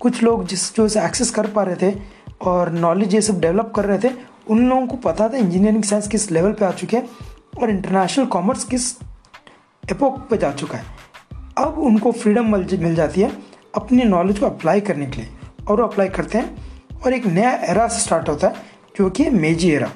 कुछ 0.00 0.22
लोग 0.22 0.46
जिस, 0.46 0.74
जो 0.76 0.86
इसे 0.86 1.04
एक्सेस 1.04 1.30
कर 1.30 1.46
पा 1.46 1.62
रहे 1.62 1.76
थे 1.82 1.96
और 2.42 2.70
नॉलेज 2.72 3.14
ये 3.14 3.20
सब 3.22 3.40
डेवलप 3.40 3.72
कर 3.76 3.84
रहे 3.84 3.98
थे, 3.98 4.12
उन 4.50 4.68
लोगों 4.68 4.86
को 4.86 4.96
पता 5.04 5.28
था 5.28 5.36
इंजीनियरिंग 5.36 5.84
साइंस 5.84 6.08
किस 6.08 6.30
लेवल 6.30 6.52
पे 6.52 6.64
आ 6.64 6.70
चुके 6.72 6.96
हैं 6.96 7.08
और 7.60 7.70
इंटरनेशनल 7.70 8.26
कॉमर्स 8.26 8.64
किस 8.64 8.92
एपोक 9.84 10.18
पे 10.30 10.36
जा 10.36 10.50
चुका 10.52 10.78
है। 10.78 10.84
अब 11.58 11.78
उनको 11.80 12.12
फ्रीडम 12.12 12.56
मिल 12.56 12.94
जाती 12.94 13.20
है 13.20 13.30
अपनी 13.74 14.04
नॉलेज 14.04 14.38
को 14.38 14.46
अप्लाई 14.46 14.80
करने 14.80 15.06
के 15.06 15.20
लिए 15.20 15.28
और 15.68 15.80
वो 15.80 15.86
अप्लाई 15.86 16.08
करते 16.08 16.38
हैं 16.38 17.00
और 17.04 17.12
एक 17.14 17.26
नया 17.26 17.50
एरा 17.64 17.86
स्टार्ट 17.88 18.28
होता 18.28 18.48
है, 18.48 18.54
जो 18.96 19.10
कि 19.10 19.22
है 19.22 19.30
मेजी 19.32 19.70
एरा 19.70 19.90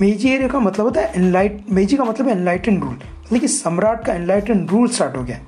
मेजी 0.00 0.28
एरा 0.28 0.48
का 0.48 0.60
मतलब 0.60 0.86
होता 0.86 1.00
है 1.00 1.12
एनलाइट 1.16 1.64
मेजी 1.70 1.96
का 1.96 2.04
मतलब 2.04 2.28
है 2.28 2.32
एनलाइटन 2.32 2.80
रूल 2.80 2.92
मतलब 2.92 3.40
कि 3.40 3.48
सम्राट 3.48 4.04
का 4.04 4.14
एनलाइटन 4.14 4.66
रूल 4.66 4.88
स्टार्ट 4.88 5.16
हो 5.16 5.22
गया। 5.24 5.40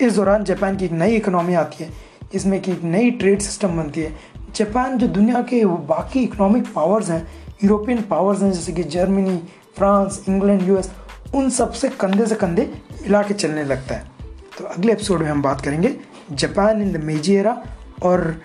इस 0.00 0.14
दौरान 0.14 0.44
जापान 0.44 0.76
की 0.76 0.84
एक 0.84 0.92
नई 0.92 1.16
इकोनॉमी 1.16 1.54
आती 1.54 1.84
है। 1.84 1.90
जिसमें 2.32 2.60
कि 2.60 2.72
एक 2.72 2.82
नई 2.82 3.10
ट्रेड 3.10 3.40
सिस्टम 3.40 3.76
बनती 3.76 4.00
है। 4.00 4.16
जापान 4.56 4.98
जो 4.98 5.08
दुनिया 5.08 5.42
के 5.42 5.64
बाकी 5.64 6.20
इकोनॉमिक 6.20 6.72
पावर्स 6.74 7.10
हैं 7.10 7.26
यूरोपियन 7.64 8.02
पावर्स 8.02 8.42
हैं, 8.42 8.52
जैसे 8.52 8.72
कि 8.72 8.82
जर्मनी 8.82 9.36
फ्रांस 9.76 10.24
इंग्लैंड 10.28 10.62
यूएस 10.62 10.90
उन 11.34 11.50
सबसे 11.50 11.88
कंधे 11.88 12.26
से 12.26 12.34
कंधे 12.34 12.70
मिला 13.02 13.22
के 13.22 13.34
चलने 13.34 13.64
लगता 13.64 13.94
है। 13.94 14.10
तो 14.58 14.64
अगले 14.64 14.92
एपिसोड 14.92 15.22
में 15.22 15.30
हम 15.30 15.42
बात 15.42 15.60
करेंगे 15.60 15.96
Japan 16.32 16.82
in 16.82 16.92
the 16.92 16.96
Meiji 16.96 17.34
era 17.34 17.62
और 18.02 18.40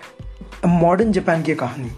मॉडर्न 0.66 1.12
जापान 1.12 1.42
की 1.42 1.54
कहानी। 1.54 1.90